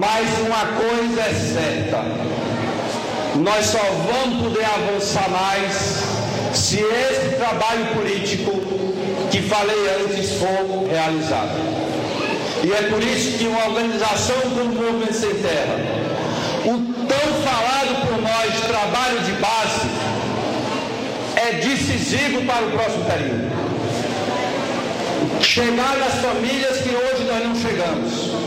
[0.00, 2.02] Mas uma coisa é certa,
[3.36, 3.78] nós só
[4.10, 5.74] vamos poder avançar mais
[6.54, 8.50] se esse trabalho político
[9.30, 11.50] que falei antes for realizado.
[12.64, 15.76] E é por isso que uma organização como o Movimento Sem Terra,
[16.64, 19.86] o tão falado por nós trabalho de base,
[21.36, 23.50] é decisivo para o próximo período.
[25.42, 28.39] Chegar nas famílias que hoje nós não chegamos,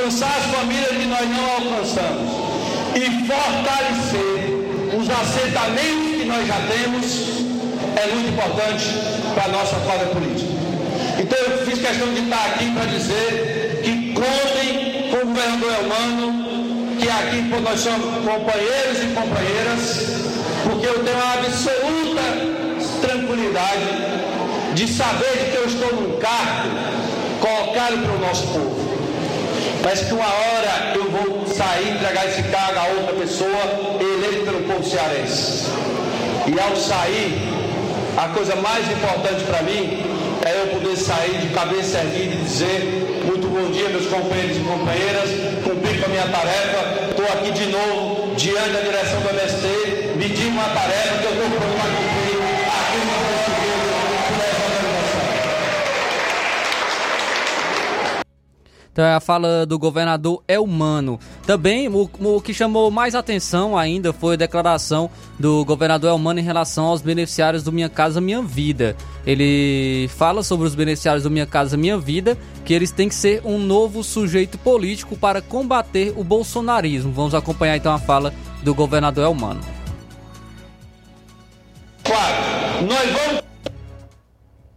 [0.00, 2.32] alcançar as famílias que nós não alcançamos
[2.94, 7.04] e fortalecer os assentamentos que nós já temos
[7.96, 8.86] é muito importante
[9.34, 10.50] para a nossa quadra política.
[11.18, 16.96] Então eu fiz questão de estar aqui para dizer que contem com o governador Elmano,
[16.98, 19.82] que aqui nós somos companheiros e companheiras,
[20.64, 22.22] porque eu tenho a absoluta
[23.02, 26.70] tranquilidade de saber que eu estou num cargo
[27.40, 28.89] colocado para o nosso povo.
[29.82, 34.60] Mas que uma hora eu vou sair, entregar esse cargo a outra pessoa eleita pelo
[34.62, 35.66] povo cearense.
[36.46, 37.50] E ao sair,
[38.16, 40.02] a coisa mais importante para mim
[40.44, 44.60] é eu poder sair de cabeça erguida e dizer muito bom dia, meus companheiros e
[44.60, 45.30] companheiras,
[45.62, 50.28] cumpri com a minha tarefa, estou aqui de novo diante da direção do MST, me
[50.48, 52.09] uma tarefa que eu estou cumprir
[58.92, 61.18] Então a fala do governador é humano.
[61.46, 65.08] Também o, o que chamou mais atenção ainda foi a declaração
[65.38, 68.96] do governador Elmano em relação aos beneficiários do Minha Casa Minha Vida.
[69.24, 73.42] Ele fala sobre os beneficiários do Minha Casa Minha Vida, que eles têm que ser
[73.44, 77.12] um novo sujeito político para combater o bolsonarismo.
[77.12, 79.60] Vamos acompanhar então a fala do governador Elmano.
[82.88, 83.42] Nós vamos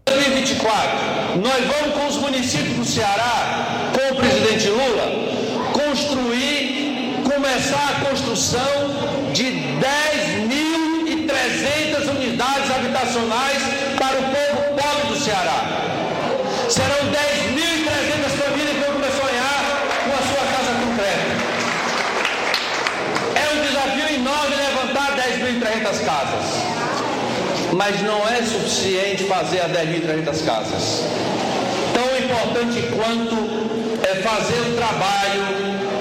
[0.06, 8.06] 2024, nós vamos com os municípios do Ceará, com o presidente Lula, construir, começar a
[8.10, 10.43] construção de 10.300
[27.85, 31.03] mas não é suficiente fazer a 10.300 casas.
[31.93, 33.35] Tão importante quanto
[34.01, 35.43] é fazer o trabalho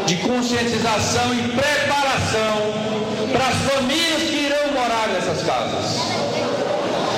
[0.06, 2.54] de conscientização e preparação
[3.32, 5.98] para as famílias que irão morar nessas casas.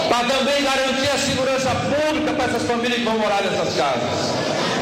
[0.09, 4.33] Para também garantir a segurança pública para essas famílias que vão morar nessas casas.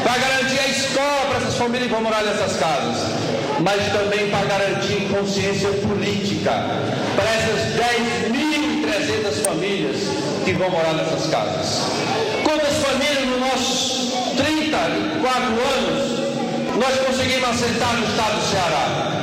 [0.01, 3.42] Para garantir a escola para essas famílias que vão morar nessas casas.
[3.63, 6.51] Mas também para garantir consciência política
[7.15, 9.95] para essas 10.300 famílias
[10.43, 11.83] que vão morar nessas casas.
[12.43, 16.13] Quantas famílias nos nossos 34 anos
[16.77, 19.13] nós conseguimos assentar no estado do Ceará?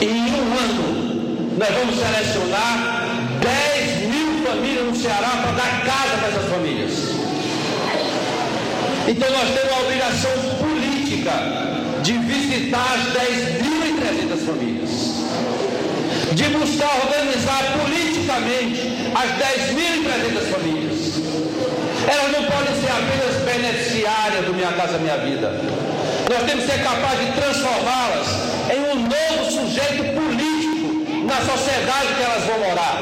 [0.00, 3.06] Em um ano, nós vamos selecionar
[3.42, 6.92] 10 mil famílias no Ceará para dar casa para essas famílias.
[9.06, 11.66] Então nós temos a obrigação política
[12.06, 14.90] de visitar as 10.300 famílias,
[16.34, 18.80] de buscar organizar politicamente
[19.12, 21.16] as 10.300 famílias.
[22.06, 25.50] Elas não podem ser apenas beneficiárias do Minha Casa Minha Vida.
[26.30, 28.28] Nós temos que ser capazes de transformá-las
[28.70, 32.96] em um novo sujeito político na sociedade que elas vão morar.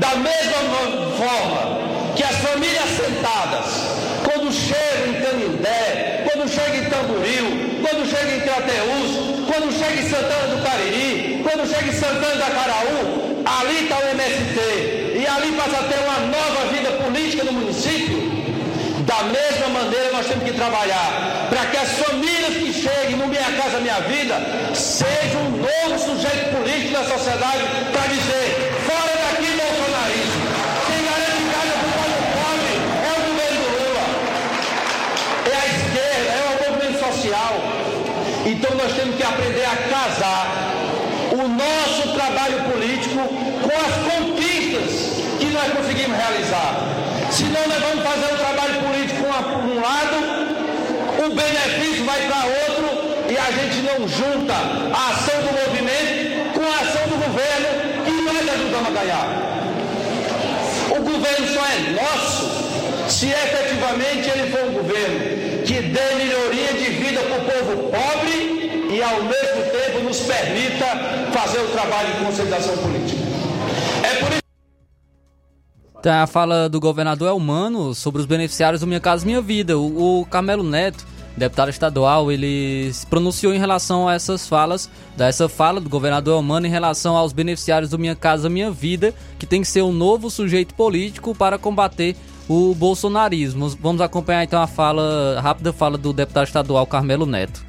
[0.00, 0.58] Da mesma
[1.16, 1.78] forma
[2.16, 3.66] que as famílias sentadas,
[4.24, 6.17] quando chegam em Canindé,
[6.58, 7.46] chegam em Tamboril,
[7.82, 9.10] quando chegam em Crateús,
[9.46, 14.08] quando chegam em Santana do Cariri, quando chegam em Santana da Caraú, ali está o
[14.08, 14.60] MST.
[15.18, 18.28] E ali passa a ter uma nova vida política no município.
[19.06, 23.50] Da mesma maneira, nós temos que trabalhar para que as famílias que cheguem no Minha
[23.52, 24.36] Casa Minha Vida
[24.74, 28.06] sejam um novo sujeito político da sociedade para
[38.58, 40.50] Então nós temos que aprender a casar
[41.30, 43.20] o nosso trabalho político
[43.62, 46.74] com as conquistas que nós conseguimos realizar.
[47.30, 50.16] Senão nós vamos fazer o trabalho político por um lado,
[51.24, 56.64] o benefício vai para outro e a gente não junta a ação do movimento com
[56.66, 57.68] a ação do governo
[58.04, 59.26] que nós ajudamos a ganhar.
[60.90, 62.58] O governo só é nosso
[63.08, 68.88] se efetivamente ele for um governo que dê melhoria de vida para o povo pobre
[68.90, 70.86] e ao mesmo tempo nos permita
[71.30, 73.20] fazer o trabalho de consolidação política.
[74.02, 74.38] É por isso
[76.02, 79.76] Tá, a fala do governador é humano sobre os beneficiários do Minha Casa Minha Vida.
[79.76, 81.04] O, o Carmelo Neto,
[81.36, 86.66] deputado estadual, ele se pronunciou em relação a essas falas, dessa fala do governador humano
[86.66, 90.30] em relação aos beneficiários do Minha Casa Minha Vida, que tem que ser um novo
[90.30, 92.16] sujeito político para combater
[92.48, 93.68] o bolsonarismo.
[93.80, 97.64] Vamos acompanhar então a fala, a rápida fala do deputado estadual Carmelo Neto.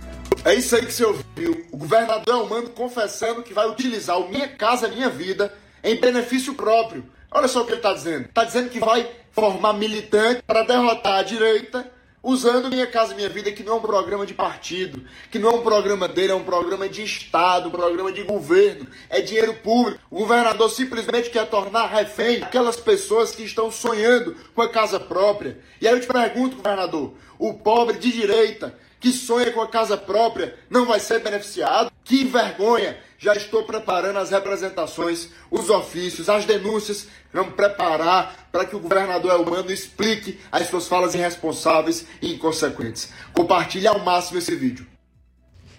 [0.45, 1.65] É isso aí que você ouviu.
[1.71, 5.53] O governador Humano confessando que vai utilizar o Minha Casa Minha Vida
[5.83, 7.03] em benefício próprio.
[7.29, 8.25] Olha só o que ele está dizendo.
[8.25, 11.85] Está dizendo que vai formar militante para derrotar a direita
[12.21, 15.01] usando Minha Casa Minha Vida, que não é um programa de partido,
[15.31, 18.87] que não é um programa dele, é um programa de Estado, um programa de governo,
[19.09, 19.99] é dinheiro público.
[20.09, 25.59] O governador simplesmente quer tornar refém aquelas pessoas que estão sonhando com a casa própria.
[25.81, 29.97] E aí eu te pergunto, governador, o pobre de direita que sonha com a casa
[29.97, 31.91] própria não vai ser beneficiado?
[32.03, 32.97] Que vergonha!
[33.19, 37.07] Já estou preparando as representações, os ofícios, as denúncias.
[37.33, 43.11] Vamos preparar para que o governador Elmano explique as suas falas irresponsáveis e inconsequentes.
[43.33, 44.87] Compartilhe ao máximo esse vídeo.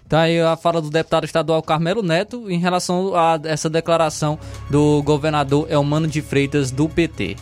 [0.07, 4.39] Tá aí a fala do deputado estadual Carmelo Neto em relação a essa declaração
[4.69, 7.37] do governador Elmano de Freitas do PT.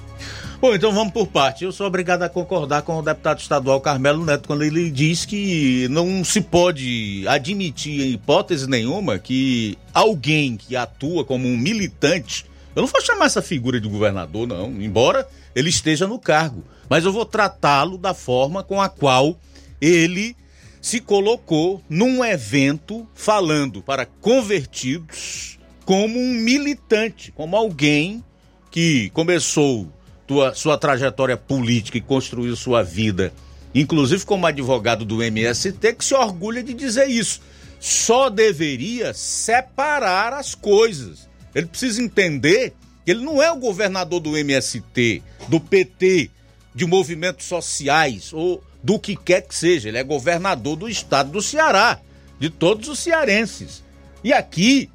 [0.60, 1.62] Bom, então vamos por parte.
[1.62, 5.86] Eu sou obrigado a concordar com o deputado estadual Carmelo Neto quando ele diz que
[5.88, 12.44] não se pode admitir em hipótese nenhuma que alguém que atua como um militante,
[12.74, 17.04] eu não vou chamar essa figura de governador, não, embora ele esteja no cargo, mas
[17.04, 19.38] eu vou tratá-lo da forma com a qual
[19.80, 20.36] ele
[20.80, 28.24] se colocou num evento falando para convertidos como um militante, como alguém
[28.72, 29.88] que começou
[30.28, 33.32] tua, sua trajetória política e construiu sua vida,
[33.74, 37.40] inclusive como advogado do MST, que se orgulha de dizer isso.
[37.80, 41.26] Só deveria separar as coisas.
[41.54, 42.74] Ele precisa entender
[43.04, 46.30] que ele não é o governador do MST, do PT,
[46.74, 49.88] de movimentos sociais ou do que quer que seja.
[49.88, 51.98] Ele é governador do estado do Ceará,
[52.38, 53.82] de todos os cearenses.
[54.22, 54.90] E aqui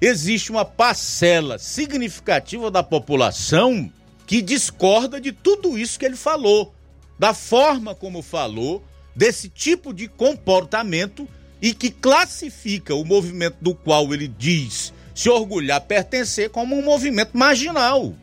[0.00, 3.92] existe uma parcela significativa da população
[4.26, 6.74] que discorda de tudo isso que ele falou,
[7.18, 8.82] da forma como falou,
[9.14, 11.28] desse tipo de comportamento
[11.60, 17.36] e que classifica o movimento do qual ele diz se orgulhar, pertencer como um movimento
[17.36, 18.14] marginal.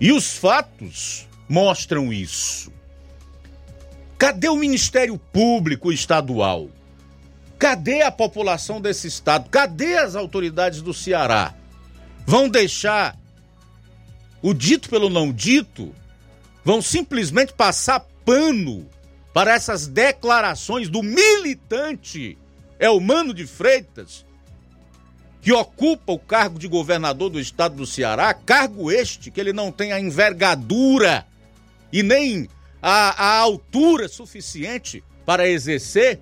[0.00, 2.72] E os fatos mostram isso.
[4.16, 6.70] Cadê o Ministério Público Estadual?
[7.58, 9.50] Cadê a população desse estado?
[9.50, 11.54] Cadê as autoridades do Ceará?
[12.26, 13.18] Vão deixar
[14.46, 15.92] o dito pelo não dito?
[16.64, 18.88] Vão simplesmente passar pano
[19.34, 22.38] para essas declarações do militante
[22.78, 24.24] Elmano de Freitas,
[25.42, 29.72] que ocupa o cargo de governador do estado do Ceará, cargo este que ele não
[29.72, 31.26] tem a envergadura
[31.92, 32.48] e nem
[32.80, 36.20] a, a altura suficiente para exercer,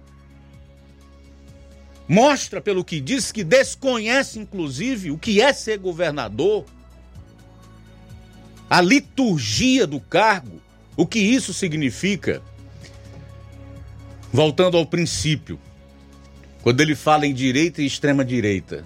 [2.08, 6.64] mostra pelo que diz que desconhece inclusive o que é ser governador,
[8.74, 10.60] a liturgia do cargo,
[10.96, 12.42] o que isso significa.
[14.32, 15.60] Voltando ao princípio,
[16.60, 18.84] quando ele fala em direita e extrema direita,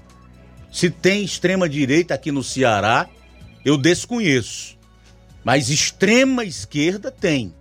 [0.70, 3.08] se tem extrema direita aqui no Ceará,
[3.64, 4.76] eu desconheço.
[5.42, 7.54] Mas extrema esquerda tem.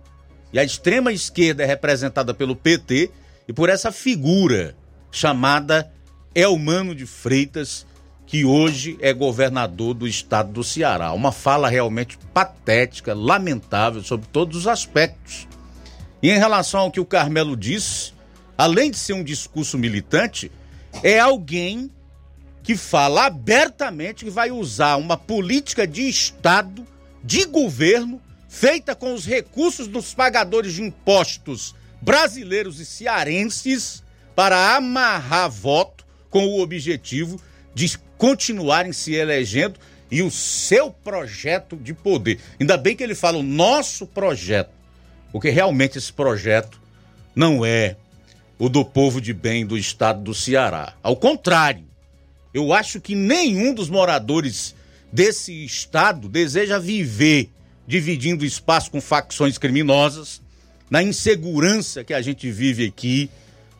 [0.52, 3.10] E a extrema esquerda é representada pelo PT
[3.48, 4.76] e por essa figura
[5.10, 5.90] chamada
[6.34, 7.86] Elmano de Freitas,
[8.28, 11.14] que hoje é governador do estado do Ceará.
[11.14, 15.48] Uma fala realmente patética, lamentável sobre todos os aspectos.
[16.22, 18.12] E em relação ao que o Carmelo disse,
[18.56, 20.52] além de ser um discurso militante,
[21.02, 21.90] é alguém
[22.62, 26.86] que fala abertamente que vai usar uma política de Estado,
[27.24, 34.02] de governo, feita com os recursos dos pagadores de impostos brasileiros e cearenses
[34.36, 37.40] para amarrar voto com o objetivo
[37.74, 37.86] de
[38.18, 39.78] continuarem se elegendo
[40.10, 42.40] e o seu projeto de poder.
[42.60, 44.70] Ainda bem que ele fala o nosso projeto,
[45.32, 46.80] porque realmente esse projeto
[47.34, 47.96] não é
[48.58, 50.94] o do povo de bem do estado do Ceará.
[51.02, 51.84] Ao contrário,
[52.52, 54.74] eu acho que nenhum dos moradores
[55.12, 57.50] desse estado deseja viver
[57.86, 60.42] dividindo espaço com facções criminosas,
[60.90, 63.30] na insegurança que a gente vive aqui,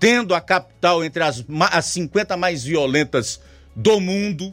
[0.01, 3.39] tendo a capital entre as, as 50 mais violentas
[3.79, 4.53] do mundo.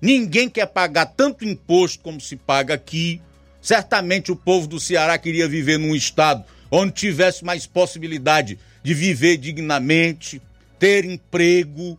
[0.00, 3.20] Ninguém quer pagar tanto imposto como se paga aqui.
[3.60, 9.36] Certamente o povo do Ceará queria viver num estado onde tivesse mais possibilidade de viver
[9.36, 10.40] dignamente,
[10.78, 11.98] ter emprego,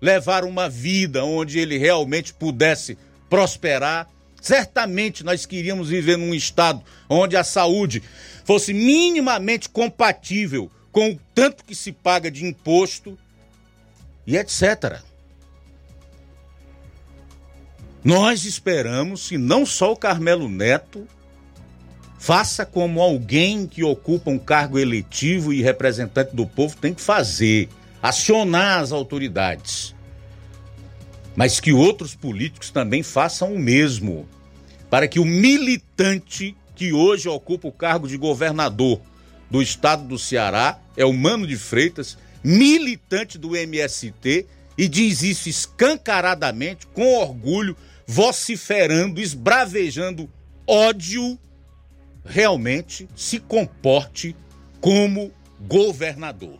[0.00, 2.96] levar uma vida onde ele realmente pudesse
[3.28, 4.08] prosperar.
[4.40, 8.00] Certamente nós queríamos viver num estado onde a saúde
[8.44, 13.18] fosse minimamente compatível com o tanto que se paga de imposto
[14.24, 15.02] e etc.
[18.04, 21.06] Nós esperamos que não só o Carmelo Neto
[22.18, 27.68] faça como alguém que ocupa um cargo eletivo e representante do povo tem que fazer,
[28.02, 29.94] acionar as autoridades.
[31.36, 34.28] Mas que outros políticos também façam o mesmo,
[34.90, 39.00] para que o militante que hoje ocupa o cargo de governador
[39.48, 44.46] do estado do Ceará é o Mano de Freitas, militante do MST,
[44.76, 47.76] e diz isso escancaradamente, com orgulho,
[48.06, 50.28] vociferando, esbravejando
[50.66, 51.38] ódio,
[52.24, 54.36] realmente se comporte
[54.80, 56.58] como governador.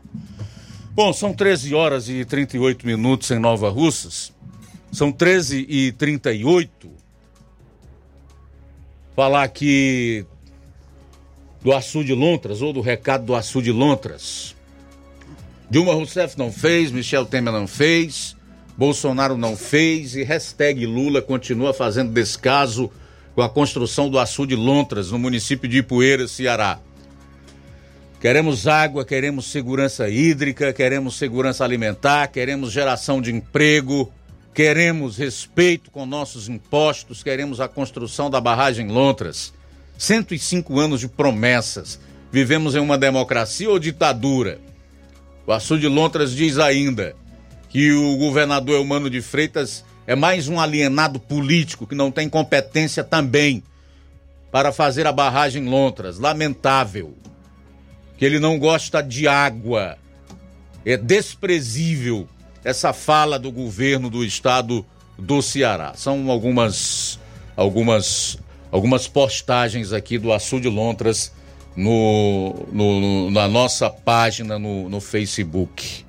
[0.95, 4.33] Bom, são 13 horas e 38 minutos em Nova Russas.
[4.93, 6.91] São 13 e 38.
[9.17, 10.27] Falar aqui
[11.63, 14.55] do açude Lontras, ou do recado do açude Lontras.
[15.71, 18.37] Dilma Rousseff não fez, Michel Temer não fez,
[18.77, 22.91] Bolsonaro não fez e hashtag Lula continua fazendo descaso
[23.35, 26.79] com a construção do açude Lontras no município de Ipueiras, Ceará.
[28.21, 34.13] Queremos água, queremos segurança hídrica, queremos segurança alimentar, queremos geração de emprego,
[34.55, 39.53] queremos respeito com nossos impostos, queremos a construção da barragem Lontras.
[39.99, 41.99] 105 anos de promessas.
[42.31, 44.59] Vivemos em uma democracia ou ditadura?
[45.47, 47.17] O açude Lontras diz ainda
[47.73, 53.03] que o governador Eumano de Freitas é mais um alienado político que não tem competência
[53.03, 53.63] também
[54.51, 56.19] para fazer a barragem Lontras.
[56.19, 57.17] Lamentável.
[58.19, 59.97] Que ele não gosta de água.
[60.85, 62.29] É desprezível
[62.63, 64.85] essa fala do governo do estado
[65.19, 65.95] do Ceará.
[65.97, 67.19] São algumas
[67.57, 68.39] algumas
[68.71, 71.33] algumas postagens aqui do Açude Lontras
[71.75, 76.05] no, no, na nossa página no, no Facebook.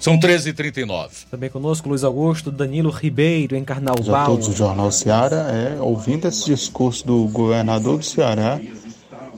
[0.00, 1.26] São 13h39.
[1.30, 4.14] Também conosco Luiz Augusto, Danilo Ribeiro, em Carnaval.
[4.14, 8.58] A todos o Jornal Ceará, é, ouvindo esse discurso do governador do Ceará,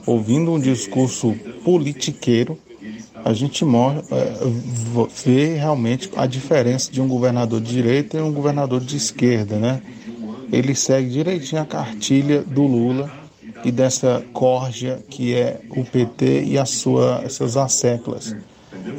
[0.05, 1.35] ouvindo um discurso
[1.65, 2.57] politiqueiro,
[3.25, 3.67] a gente é,
[5.25, 9.81] vê realmente a diferença de um governador de direita e um governador de esquerda, né?
[10.49, 13.11] Ele segue direitinho a cartilha do Lula
[13.65, 18.33] e dessa corja que é o PT e a sua, suas asseclas.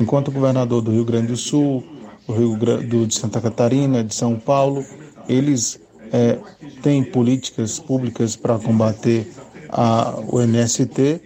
[0.01, 1.85] Enquanto o governador do Rio Grande do Sul,
[2.27, 4.85] o Rio Grande de Santa Catarina, de São Paulo,
[5.29, 5.81] eles
[6.13, 6.39] é,
[6.83, 9.31] têm políticas públicas para combater
[9.69, 11.21] a, o MST,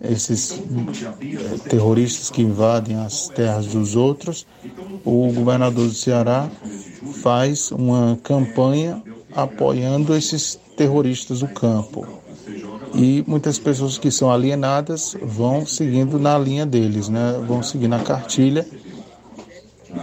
[0.00, 0.62] esses
[1.20, 4.46] é, terroristas que invadem as terras dos outros.
[5.04, 6.48] O governador do Ceará
[7.22, 9.02] faz uma campanha
[9.34, 12.06] apoiando esses terroristas do campo.
[12.94, 17.40] E muitas pessoas que são alienadas vão seguindo na linha deles, né?
[17.46, 18.66] vão seguindo a cartilha.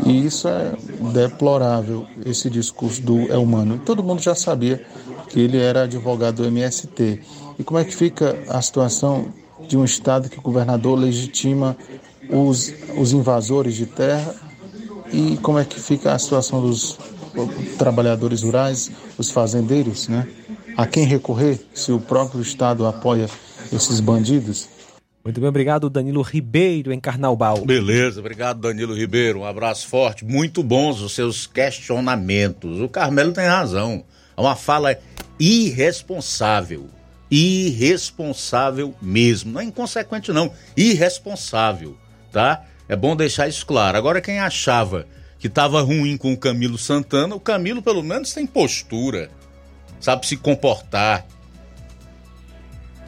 [0.06, 0.74] E isso é
[1.14, 3.80] deplorável, esse discurso do Elmano.
[3.80, 4.84] Todo mundo já sabia
[5.30, 7.22] que ele era advogado do MST.
[7.58, 9.28] E como é que fica a situação
[9.68, 11.78] de um Estado que o governador legitima
[12.30, 14.36] os, os invasores de terra?
[15.12, 16.98] E como é que fica a situação dos
[17.78, 20.28] trabalhadores rurais, os fazendeiros, né?
[20.78, 23.30] A quem recorrer se o próprio Estado apoia
[23.72, 24.68] esses bandidos?
[25.24, 27.66] Muito bem, obrigado Danilo Ribeiro em Carnaubal.
[27.66, 32.82] Beleza, obrigado Danilo Ribeiro, um abraço forte, muito bons os seus questionamentos.
[32.82, 34.04] O Carmelo tem razão,
[34.36, 34.98] é uma fala
[35.40, 36.88] irresponsável,
[37.32, 41.96] irresponsável mesmo, não é inconsequente não, irresponsável,
[42.34, 42.66] tá?
[42.90, 43.98] É bom deixar isso claro.
[43.98, 45.08] Agora quem achava
[45.40, 49.32] que estava ruim com o Camilo Santana, o Camilo pelo menos tem postura,
[50.06, 51.26] sabe se comportar,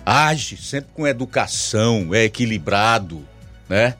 [0.03, 3.23] age sempre com educação, é equilibrado,
[3.69, 3.93] né?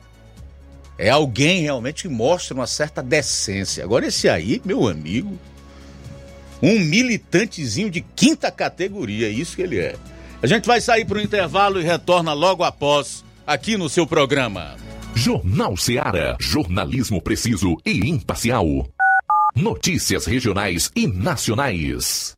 [0.98, 3.84] É alguém realmente que mostra uma certa decência.
[3.84, 5.38] Agora esse aí, meu amigo,
[6.60, 9.94] um militantezinho de quinta categoria, é isso que ele é.
[10.42, 14.74] A gente vai sair para o intervalo e retorna logo após aqui no seu programa.
[15.14, 18.66] Jornal Ceará, jornalismo preciso e imparcial.
[19.54, 22.37] Notícias regionais e nacionais.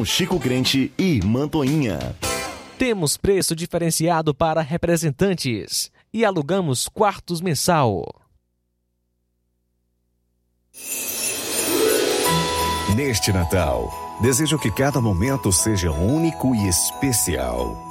[0.05, 2.15] Chico Crente e Mantoinha.
[2.77, 8.03] Temos preço diferenciado para representantes e alugamos quartos mensal.
[12.95, 17.90] Neste Natal, desejo que cada momento seja único e especial.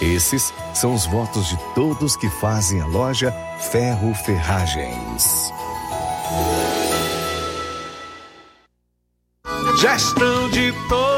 [0.00, 3.32] Esses são os votos de todos que fazem a loja
[3.70, 5.52] Ferro Ferragens.
[9.80, 11.17] Gestão de todos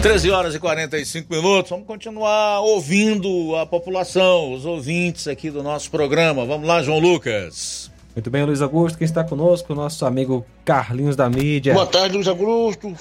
[0.00, 1.70] Treze horas e 45 minutos.
[1.70, 6.46] Vamos continuar ouvindo a população, os ouvintes aqui do nosso programa.
[6.46, 7.90] Vamos lá, João Lucas.
[8.16, 11.74] Muito bem, Luiz Augusto, quem está conosco, nosso amigo Carlinhos da mídia.
[11.74, 12.94] Boa tarde, Luiz Augusto,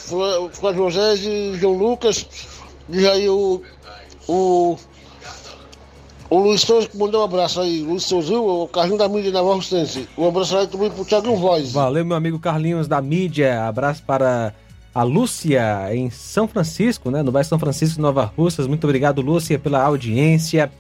[0.52, 2.28] Flávio José e João Lucas.
[2.90, 3.62] Diz aí o.
[4.28, 4.78] O.
[6.30, 9.41] O Luiz Souza que mandou um abraço aí, Luiz Souza, o Carlinhos da mídia da
[9.41, 10.10] Nova Russense.
[10.18, 11.72] Um abraço aí também pro Thiago Voz.
[11.72, 13.68] Valeu, meu amigo Carlinhos da mídia.
[13.68, 14.54] Abraço para
[14.95, 17.22] a Lúcia em São Francisco, né?
[17.22, 18.66] No bairro São Francisco, Nova Russas.
[18.66, 20.72] Muito obrigado, Lúcia, pela audiência.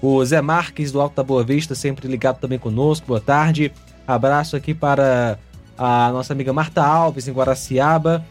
[0.00, 3.06] O Zé Marques do Alto da Boa Vista, sempre ligado também conosco.
[3.08, 3.72] Boa tarde.
[4.06, 5.38] Abraço aqui para
[5.76, 8.24] a nossa amiga Marta Alves, em Guaraciaba.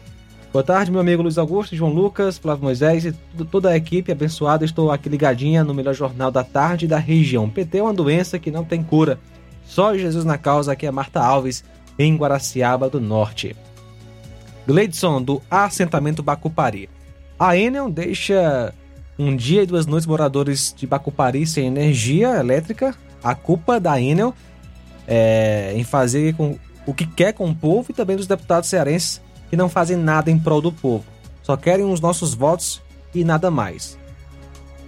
[0.50, 3.12] Boa tarde, meu amigo Luiz Augusto, João Lucas, Flávio Moisés e
[3.50, 4.64] toda a equipe abençoada.
[4.64, 7.50] Estou aqui ligadinha no melhor jornal da tarde da região.
[7.50, 9.20] PT é uma doença que não tem cura.
[9.66, 11.62] Só Jesus na causa, aqui é Marta Alves,
[11.98, 13.54] em Guaraciaba do Norte.
[14.66, 16.88] Gleidson, do assentamento Bacupari.
[17.38, 18.72] A Enel deixa
[19.18, 22.94] um dia e duas noites moradores de Bacupari sem energia elétrica.
[23.22, 24.32] A culpa da Enel
[25.06, 29.20] é, em fazer com, o que quer com o povo e também dos deputados cearenses
[29.50, 31.04] que não fazem nada em prol do povo.
[31.42, 32.82] Só querem os nossos votos
[33.14, 33.98] e nada mais.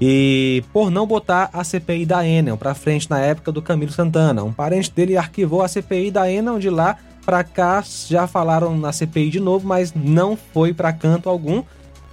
[0.00, 4.42] E por não botar a CPI da Enel para frente na época do Camilo Santana,
[4.42, 8.92] um parente dele arquivou a CPI da Enel de lá para cá, já falaram na
[8.92, 11.62] CPI de novo, mas não foi para canto algum.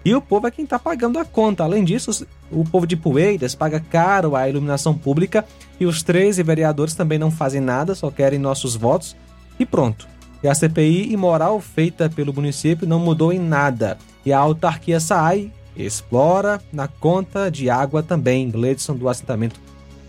[0.04, 1.64] E o povo é quem está pagando a conta.
[1.64, 5.46] Além disso, o povo de Poeiras paga caro a iluminação pública
[5.80, 9.16] e os 13 vereadores também não fazem nada, só querem nossos votos
[9.60, 10.08] e pronto.
[10.44, 13.98] E a CPI imoral feita pelo município não mudou em nada.
[14.26, 18.50] E a autarquia sai, explora na conta de água também.
[18.50, 19.60] Gledson do assentamento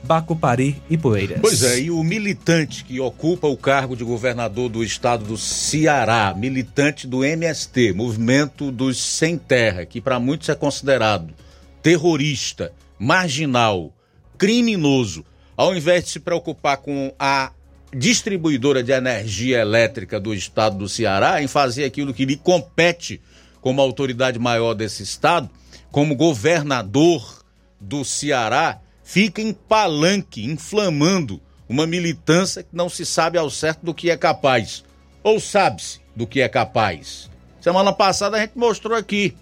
[0.03, 1.41] Bacupari e Poeiras.
[1.41, 6.35] Pois é, e o militante que ocupa o cargo de governador do estado do Ceará,
[6.37, 11.35] militante do MST, Movimento dos Sem Terra, que para muitos é considerado
[11.83, 13.93] terrorista, marginal,
[14.37, 15.25] criminoso,
[15.57, 17.53] ao invés de se preocupar com a
[17.95, 23.21] distribuidora de energia elétrica do estado do Ceará, em fazer aquilo que lhe compete
[23.61, 25.49] como autoridade maior desse estado,
[25.91, 27.43] como governador
[27.81, 33.95] do Ceará, fica em palanque, inflamando uma militância que não se sabe ao certo do
[33.95, 34.85] que é capaz.
[35.23, 37.31] Ou sabe-se do que é capaz.
[37.61, 39.37] Semana passada a gente mostrou aqui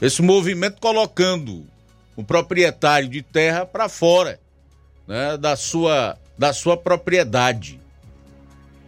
[0.00, 1.66] esse movimento colocando
[2.16, 4.40] o proprietário de terra para fora
[5.06, 7.78] né, da, sua, da sua propriedade,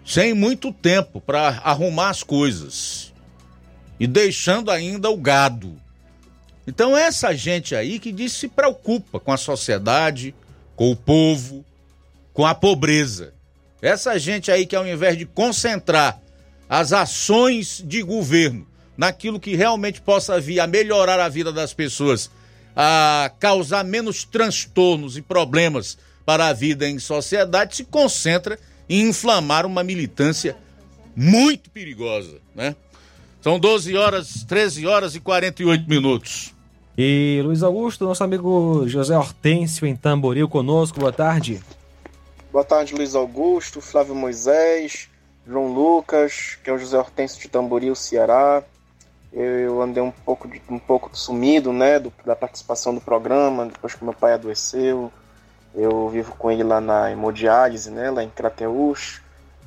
[0.05, 3.13] sem muito tempo para arrumar as coisas
[3.99, 5.77] e deixando ainda o gado.
[6.67, 10.35] Então, essa gente aí que diz se preocupa com a sociedade,
[10.75, 11.65] com o povo,
[12.33, 13.33] com a pobreza.
[13.81, 16.21] Essa gente aí que, ao invés de concentrar
[16.69, 18.67] as ações de governo
[18.97, 22.31] naquilo que realmente possa vir a melhorar a vida das pessoas,
[22.75, 29.67] a causar menos transtornos e problemas para a vida em sociedade, se concentra em inflamar
[29.67, 30.57] uma militância
[31.15, 32.75] muito perigosa, né?
[33.41, 36.55] São 12 horas, 13 horas e 48 minutos.
[36.97, 41.61] E Luiz Augusto, nosso amigo José Hortêncio em Tamboril conosco, boa tarde.
[42.51, 45.09] Boa tarde, Luiz Augusto, Flávio Moisés,
[45.47, 48.63] João Lucas, que é o José Hortêncio de Tamboril, Ceará.
[49.33, 53.95] Eu andei um pouco, de, um pouco sumido, né, do, da participação do programa, depois
[53.95, 55.13] que meu pai adoeceu.
[55.75, 59.21] Eu vivo com ele lá na hemodiálise, né, lá em Crateús,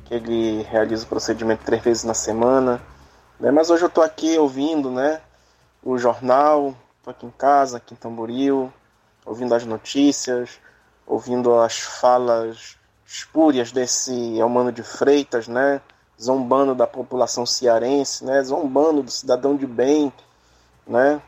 [0.05, 2.81] que ele realiza o procedimento três vezes na semana.
[3.37, 5.19] Né, mas hoje eu estou aqui ouvindo, né,
[5.83, 8.71] o jornal, estou aqui em casa, aqui em Tamboril,
[9.25, 10.59] ouvindo as notícias,
[11.05, 15.81] ouvindo as falas espúrias desse Elmano de Freitas, né,
[16.19, 20.11] zombando da população cearense, né, zombando do cidadão de bem,
[20.87, 21.21] né.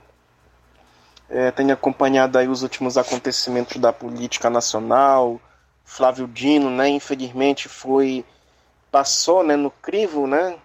[1.29, 5.39] É, tenho acompanhado aí os últimos acontecimentos da política nacional.
[5.85, 8.25] Flávio Dino, né, infelizmente foi
[8.91, 10.57] passou, né, no crivo, né,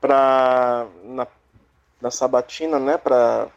[0.00, 1.26] para na,
[2.00, 3.48] na sabatina, né, para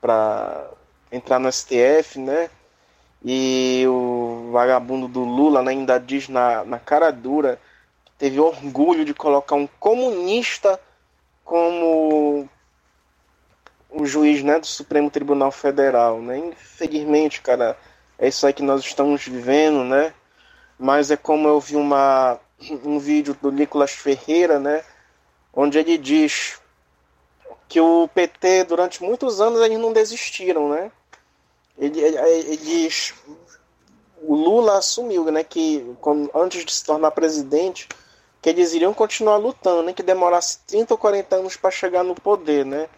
[0.00, 0.70] para
[1.10, 2.50] entrar no STF, né,
[3.24, 7.60] E o vagabundo do Lula né, ainda diz na, na cara dura
[8.04, 10.80] que teve orgulho de colocar um comunista
[11.44, 12.48] como
[13.90, 16.20] o juiz né, do Supremo Tribunal Federal.
[16.20, 16.38] Né?
[16.38, 17.76] Infelizmente, cara,
[18.18, 20.12] é isso aí que nós estamos vivendo, né?
[20.78, 22.38] Mas é como eu vi uma,
[22.84, 24.84] um vídeo do Nicolas Ferreira, né?
[25.52, 26.60] Onde ele diz
[27.68, 30.90] que o PT, durante muitos anos, eles não desistiram, né?
[31.76, 33.14] Ele, ele, ele diz...
[34.20, 35.44] O Lula assumiu, né?
[35.44, 37.88] Que quando, antes de se tornar presidente,
[38.40, 42.02] que eles iriam continuar lutando, nem né, que demorasse 30 ou 40 anos para chegar
[42.02, 42.88] no poder, né?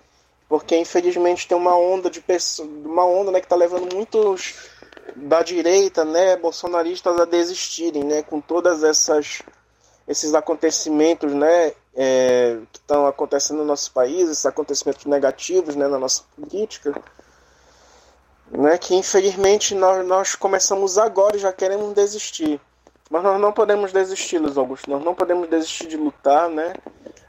[0.51, 4.57] Porque infelizmente tem uma onda de pessoas, uma onda, né, que está levando muitos
[5.15, 9.43] da direita, né, bolsonaristas a desistirem, né, com todas essas
[10.09, 16.01] esses acontecimentos, né, é, que estão acontecendo no nosso país, esses acontecimentos negativos, né, na
[16.01, 17.01] nossa política,
[18.51, 22.61] né, que infelizmente nós, nós começamos agora e já queremos desistir.
[23.11, 26.75] Mas nós não podemos desistir, Luiz Augusto, nós não podemos desistir de lutar, né?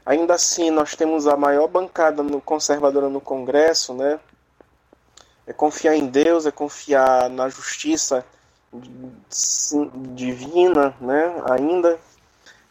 [0.06, 4.20] Ainda assim, nós temos a maior bancada no, conservadora no Congresso, né?
[5.44, 8.24] É confiar em Deus, é confiar na justiça
[10.14, 11.42] divina, né?
[11.50, 11.98] Ainda.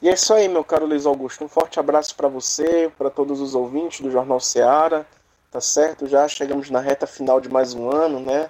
[0.01, 1.43] E é isso aí, meu caro Luiz Augusto.
[1.43, 5.05] Um forte abraço para você, para todos os ouvintes do Jornal Seara,
[5.51, 6.07] tá certo?
[6.07, 8.49] Já chegamos na reta final de mais um ano, né?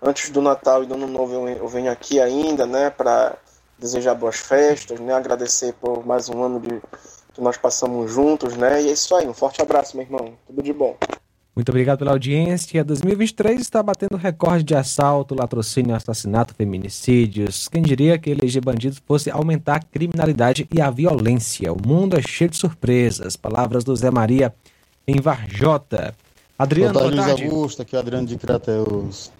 [0.00, 2.88] Antes do Natal e do Ano Novo eu venho aqui ainda, né?
[2.88, 3.36] Para
[3.80, 5.12] desejar boas festas, né?
[5.12, 6.80] Agradecer por mais um ano de
[7.32, 8.82] que nós passamos juntos, né?
[8.82, 10.34] E é isso aí, um forte abraço, meu irmão.
[10.46, 10.96] Tudo de bom.
[11.56, 12.84] Muito obrigado pela audiência.
[12.84, 17.68] 2023 está batendo recorde de assalto, latrocínio, assassinato, feminicídios.
[17.68, 21.72] Quem diria que eleger bandidos fosse aumentar a criminalidade e a violência?
[21.72, 23.36] O mundo é cheio de surpresas.
[23.36, 24.54] Palavras do Zé Maria
[25.06, 26.14] em Varjota.
[26.58, 27.16] Adriano, boa tarde.
[27.16, 27.44] Boa tarde.
[27.44, 29.32] Augusto, aqui é Adriano de Crateus.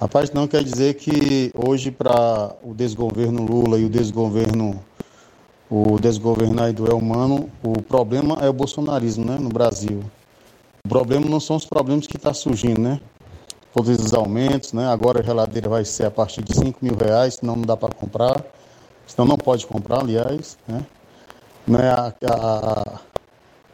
[0.00, 4.82] Rapaz, não quer dizer que hoje para o desgoverno Lula e o desgoverno
[5.70, 10.04] o desgoverno do Elmano, o problema é o bolsonarismo, né, no Brasil.
[10.84, 13.00] O problema não são os problemas que estão tá surgindo, né?
[13.72, 14.86] Todos esses aumentos, né?
[14.86, 17.94] Agora a geladeira vai ser a partir de 5 mil reais, senão não dá para
[17.94, 18.44] comprar.
[19.06, 20.84] Senão não pode comprar, aliás, né?
[21.66, 23.00] Não é a, a,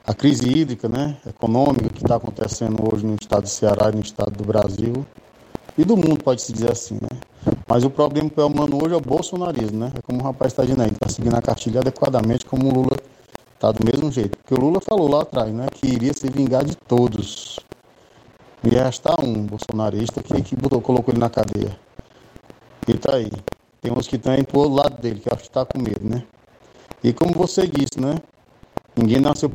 [0.06, 1.16] a crise hídrica, né?
[1.26, 5.04] Econômica que está acontecendo hoje no estado do Ceará e no estado do Brasil
[5.78, 7.08] e do mundo, pode-se dizer assim, né?
[7.66, 9.92] Mas o problema para o humano hoje é o bolsonarismo, né?
[9.96, 12.96] É como o rapaz está dizendo aí, está seguindo a cartilha adequadamente, como o Lula
[13.54, 14.36] está do mesmo jeito.
[14.38, 15.66] Porque o Lula falou lá atrás, né?
[15.72, 17.60] Que iria se vingar de todos.
[18.64, 21.78] E restar um bolsonarista que, que botou, colocou ele na cadeia.
[22.86, 23.30] Ele está aí.
[23.80, 26.24] Tem uns que estão aí pro lado dele, que acho que está com medo, né?
[27.02, 28.16] E como você disse, né?
[28.96, 29.50] Ninguém nasceu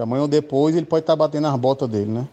[0.00, 2.28] Amanhã ou depois ele pode estar tá batendo as botas dele, né?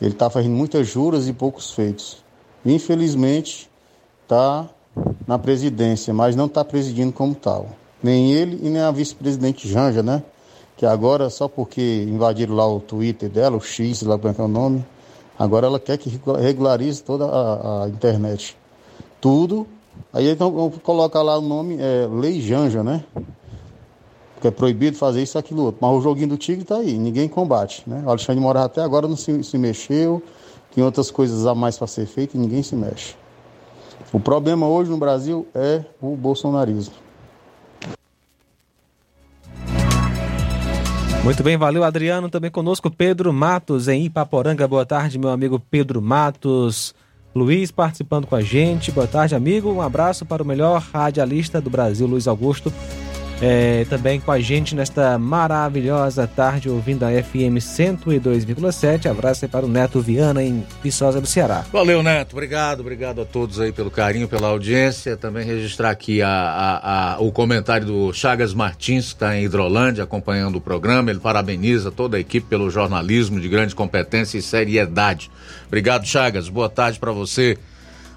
[0.00, 2.22] Ele está fazendo muitas juras e poucos feitos.
[2.64, 3.68] Infelizmente,
[4.22, 4.68] está
[5.26, 7.68] na presidência, mas não está presidindo como tal.
[8.02, 10.22] Nem ele e nem a vice-presidente Janja, né?
[10.76, 14.40] Que agora, só porque invadiram lá o Twitter dela, o X, lá como é que
[14.40, 14.84] é o nome,
[15.36, 18.56] agora ela quer que regularize toda a, a internet.
[19.20, 19.66] Tudo.
[20.12, 23.04] Aí então coloca lá o nome, é, Lei Janja, né?
[24.38, 25.78] Porque é proibido fazer isso, aquilo, outro.
[25.82, 27.82] Mas o joguinho do Tigre está aí, ninguém combate.
[27.84, 28.02] Né?
[28.06, 30.22] O Alexandre Moraes até agora não se, se mexeu,
[30.72, 33.16] tem outras coisas a mais para ser feito e ninguém se mexe.
[34.12, 36.94] O problema hoje no Brasil é o bolsonarismo.
[41.24, 42.30] Muito bem, valeu Adriano.
[42.30, 44.68] Também conosco Pedro Matos em Ipaporanga.
[44.68, 46.94] Boa tarde, meu amigo Pedro Matos.
[47.34, 48.92] Luiz participando com a gente.
[48.92, 49.70] Boa tarde, amigo.
[49.70, 52.72] Um abraço para o melhor radialista do Brasil, Luiz Augusto
[53.40, 59.08] é, também com a gente nesta maravilhosa tarde, ouvindo a FM 102,7.
[59.08, 61.64] Abraço aí para o Neto Viana, em Viçosa do Ceará.
[61.72, 62.32] Valeu, Neto.
[62.32, 65.16] Obrigado, obrigado a todos aí pelo carinho, pela audiência.
[65.16, 70.04] Também registrar aqui a, a, a o comentário do Chagas Martins, que está em Hidrolândia,
[70.04, 71.10] acompanhando o programa.
[71.10, 75.30] Ele parabeniza toda a equipe pelo jornalismo de grande competência e seriedade.
[75.66, 76.48] Obrigado, Chagas.
[76.48, 77.56] Boa tarde para você.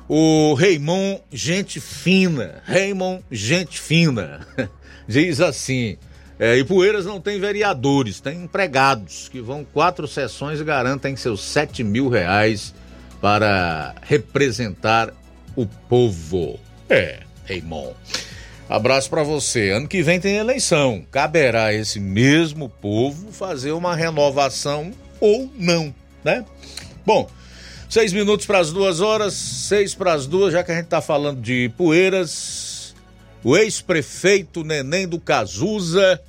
[0.07, 2.55] O Raimon, gente fina.
[2.65, 4.45] Raimon, gente fina.
[5.07, 5.97] diz assim:
[6.39, 11.83] é, Ipueiras não tem vereadores, tem empregados que vão quatro sessões e garantem seus sete
[11.83, 12.73] mil reais
[13.21, 15.13] para representar
[15.55, 16.59] o povo.
[16.89, 17.93] É, Raimon.
[18.67, 19.69] Abraço para você.
[19.69, 21.05] Ano que vem tem eleição.
[21.11, 26.45] Caberá a esse mesmo povo fazer uma renovação ou não, né?
[27.05, 27.29] Bom,
[27.89, 31.01] seis minutos para as duas horas, seis para as duas, já que a gente está
[31.01, 32.29] falando de Poeiras,
[33.43, 36.21] o ex-prefeito Neném do Cazuza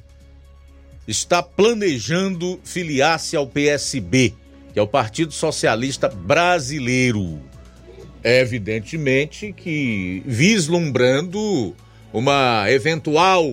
[1.06, 4.32] está planejando filiar-se ao PSB,
[4.72, 7.39] que é o Partido Socialista Brasileiro.
[8.24, 11.76] É evidentemente que vislumbrando
[12.12, 13.52] uma eventual,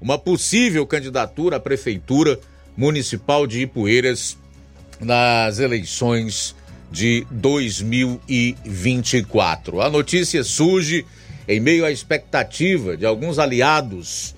[0.00, 2.38] uma possível candidatura à prefeitura
[2.76, 4.36] municipal de Ipueiras
[5.00, 6.54] nas eleições
[6.90, 9.80] de 2024.
[9.80, 11.06] A notícia surge
[11.46, 14.34] em meio à expectativa de alguns aliados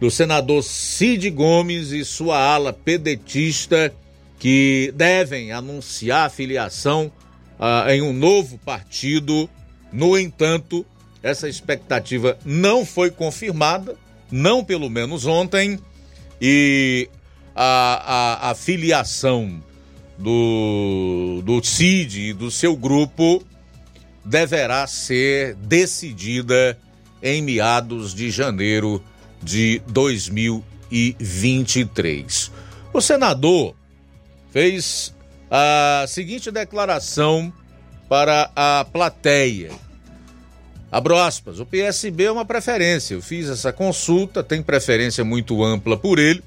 [0.00, 3.92] do senador Cid Gomes e sua ala pedetista
[4.38, 7.10] que devem anunciar a filiação
[7.58, 9.50] uh, em um novo partido.
[9.92, 10.86] No entanto,
[11.22, 13.96] essa expectativa não foi confirmada,
[14.30, 15.80] não pelo menos ontem,
[16.40, 17.08] e
[17.56, 19.60] a, a, a filiação
[20.16, 23.42] do, do CID e do seu grupo
[24.28, 26.78] deverá ser decidida
[27.22, 29.02] em meados de janeiro
[29.42, 32.52] de 2023.
[32.92, 33.74] O senador
[34.52, 35.14] fez
[35.50, 37.50] a seguinte declaração
[38.06, 39.70] para a plateia.
[40.92, 43.14] Abro aspas, o PSB é uma preferência.
[43.14, 46.44] Eu fiz essa consulta, tem preferência muito ampla por ele,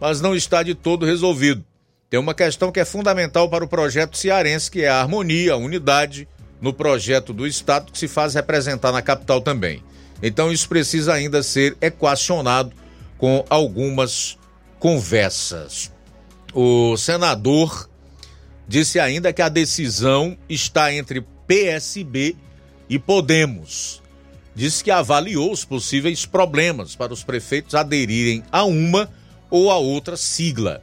[0.00, 1.62] mas não está de todo resolvido.
[2.08, 5.58] Tem uma questão que é fundamental para o projeto cearense, que é a harmonia, a
[5.58, 6.26] unidade
[6.60, 9.82] no projeto do Estado que se faz representar na capital também.
[10.22, 12.72] Então isso precisa ainda ser equacionado
[13.16, 14.38] com algumas
[14.78, 15.92] conversas.
[16.52, 17.88] O senador
[18.66, 22.36] disse ainda que a decisão está entre PSB
[22.88, 24.02] e Podemos.
[24.54, 29.08] Disse que avaliou os possíveis problemas para os prefeitos aderirem a uma
[29.50, 30.82] ou a outra sigla.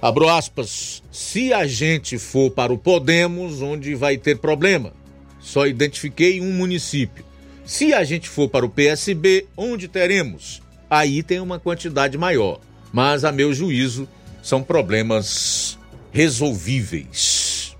[0.00, 4.92] Abro aspas, se a gente for para o Podemos, onde vai ter problema?
[5.40, 7.24] Só identifiquei um município.
[7.64, 10.62] Se a gente for para o PSB, onde teremos?
[10.88, 12.60] Aí tem uma quantidade maior.
[12.92, 14.08] Mas, a meu juízo,
[14.40, 15.76] são problemas
[16.12, 17.76] resolvíveis.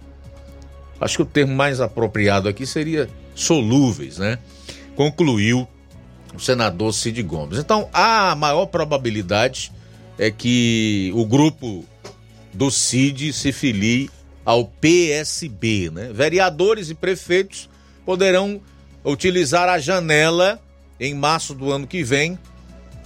[1.01, 4.39] Acho que o termo mais apropriado aqui seria solúveis, né?
[4.97, 5.67] Concluiu
[6.35, 7.59] o senador Cid Gomes.
[7.59, 9.73] Então, a maior probabilidade
[10.19, 11.85] é que o grupo
[12.53, 14.11] do Cid se filie
[14.45, 16.11] ao PSB, né?
[16.13, 17.69] Vereadores e prefeitos
[18.05, 18.61] poderão
[19.05, 20.61] utilizar a janela
[20.99, 22.39] em março do ano que vem,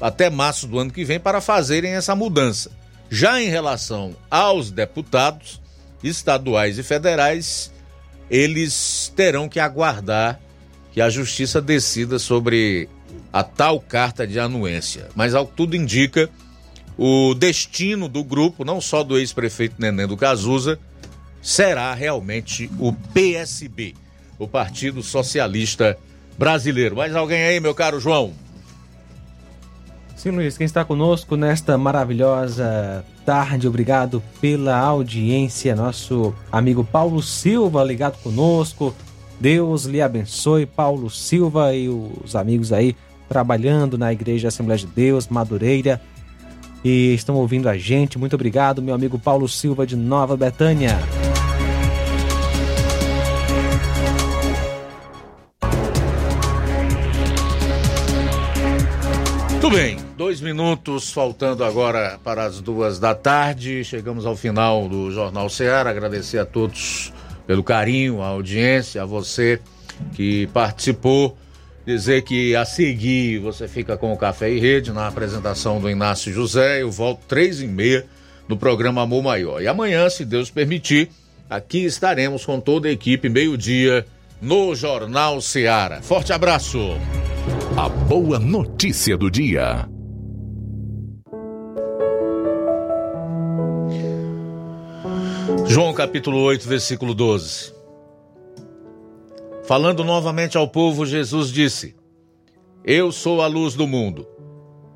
[0.01, 2.71] até março do ano que vem, para fazerem essa mudança.
[3.11, 5.61] Já em relação aos deputados
[6.03, 7.73] estaduais e federais,
[8.31, 10.41] eles terão que aguardar
[10.93, 12.89] que a justiça decida sobre
[13.33, 15.09] a tal carta de anuência.
[15.15, 16.31] Mas ao que tudo indica,
[16.99, 20.79] o destino do grupo, não só do ex-prefeito Neném do Cazuza,
[21.41, 23.95] será realmente o PSB
[24.43, 25.97] o Partido Socialista
[26.37, 26.97] Brasileiro.
[26.97, 28.33] Mais alguém aí, meu caro João?
[30.17, 35.77] Sim, Luiz, quem está conosco nesta maravilhosa tarde, obrigado pela audiência.
[35.77, 38.95] Nosso amigo Paulo Silva ligado conosco.
[39.41, 42.97] Deus lhe abençoe, Paulo Silva e os amigos aí
[43.29, 46.01] trabalhando na Igreja Assembleia de Deus, Madureira.
[46.85, 48.19] E estão ouvindo a gente.
[48.19, 50.99] Muito obrigado, meu amigo Paulo Silva de Nova Betânia.
[59.51, 63.85] Muito bem, dois minutos faltando agora para as duas da tarde.
[63.85, 65.89] Chegamos ao final do Jornal Ceará.
[65.91, 67.13] Agradecer a todos
[67.47, 69.61] pelo carinho, a audiência, a você
[70.15, 71.39] que participou.
[71.85, 76.33] Dizer que a seguir você fica com o Café e Rede na apresentação do Inácio
[76.33, 76.83] José.
[76.83, 78.07] Eu volto três e meia
[78.49, 79.61] no programa Amor Maior.
[79.61, 81.11] E amanhã, se Deus permitir,
[81.51, 84.07] aqui estaremos com toda a equipe, meio-dia,
[84.41, 86.01] no Jornal Ceará.
[86.03, 86.79] Forte abraço!
[87.77, 89.89] A boa notícia do dia.
[95.67, 97.82] João capítulo 8, versículo 12.
[99.73, 101.97] Falando novamente ao povo, Jesus disse:
[102.85, 104.29] Eu sou a luz do mundo.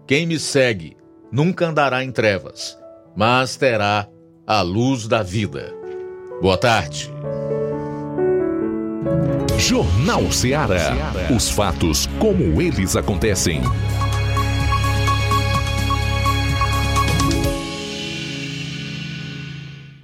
[0.06, 0.98] Quem me segue
[1.32, 2.78] nunca andará em trevas,
[3.16, 4.06] mas terá
[4.46, 5.74] a luz da vida.
[6.42, 7.10] Boa tarde.
[9.56, 10.94] Jornal Ceará.
[11.34, 13.62] Os fatos como eles acontecem.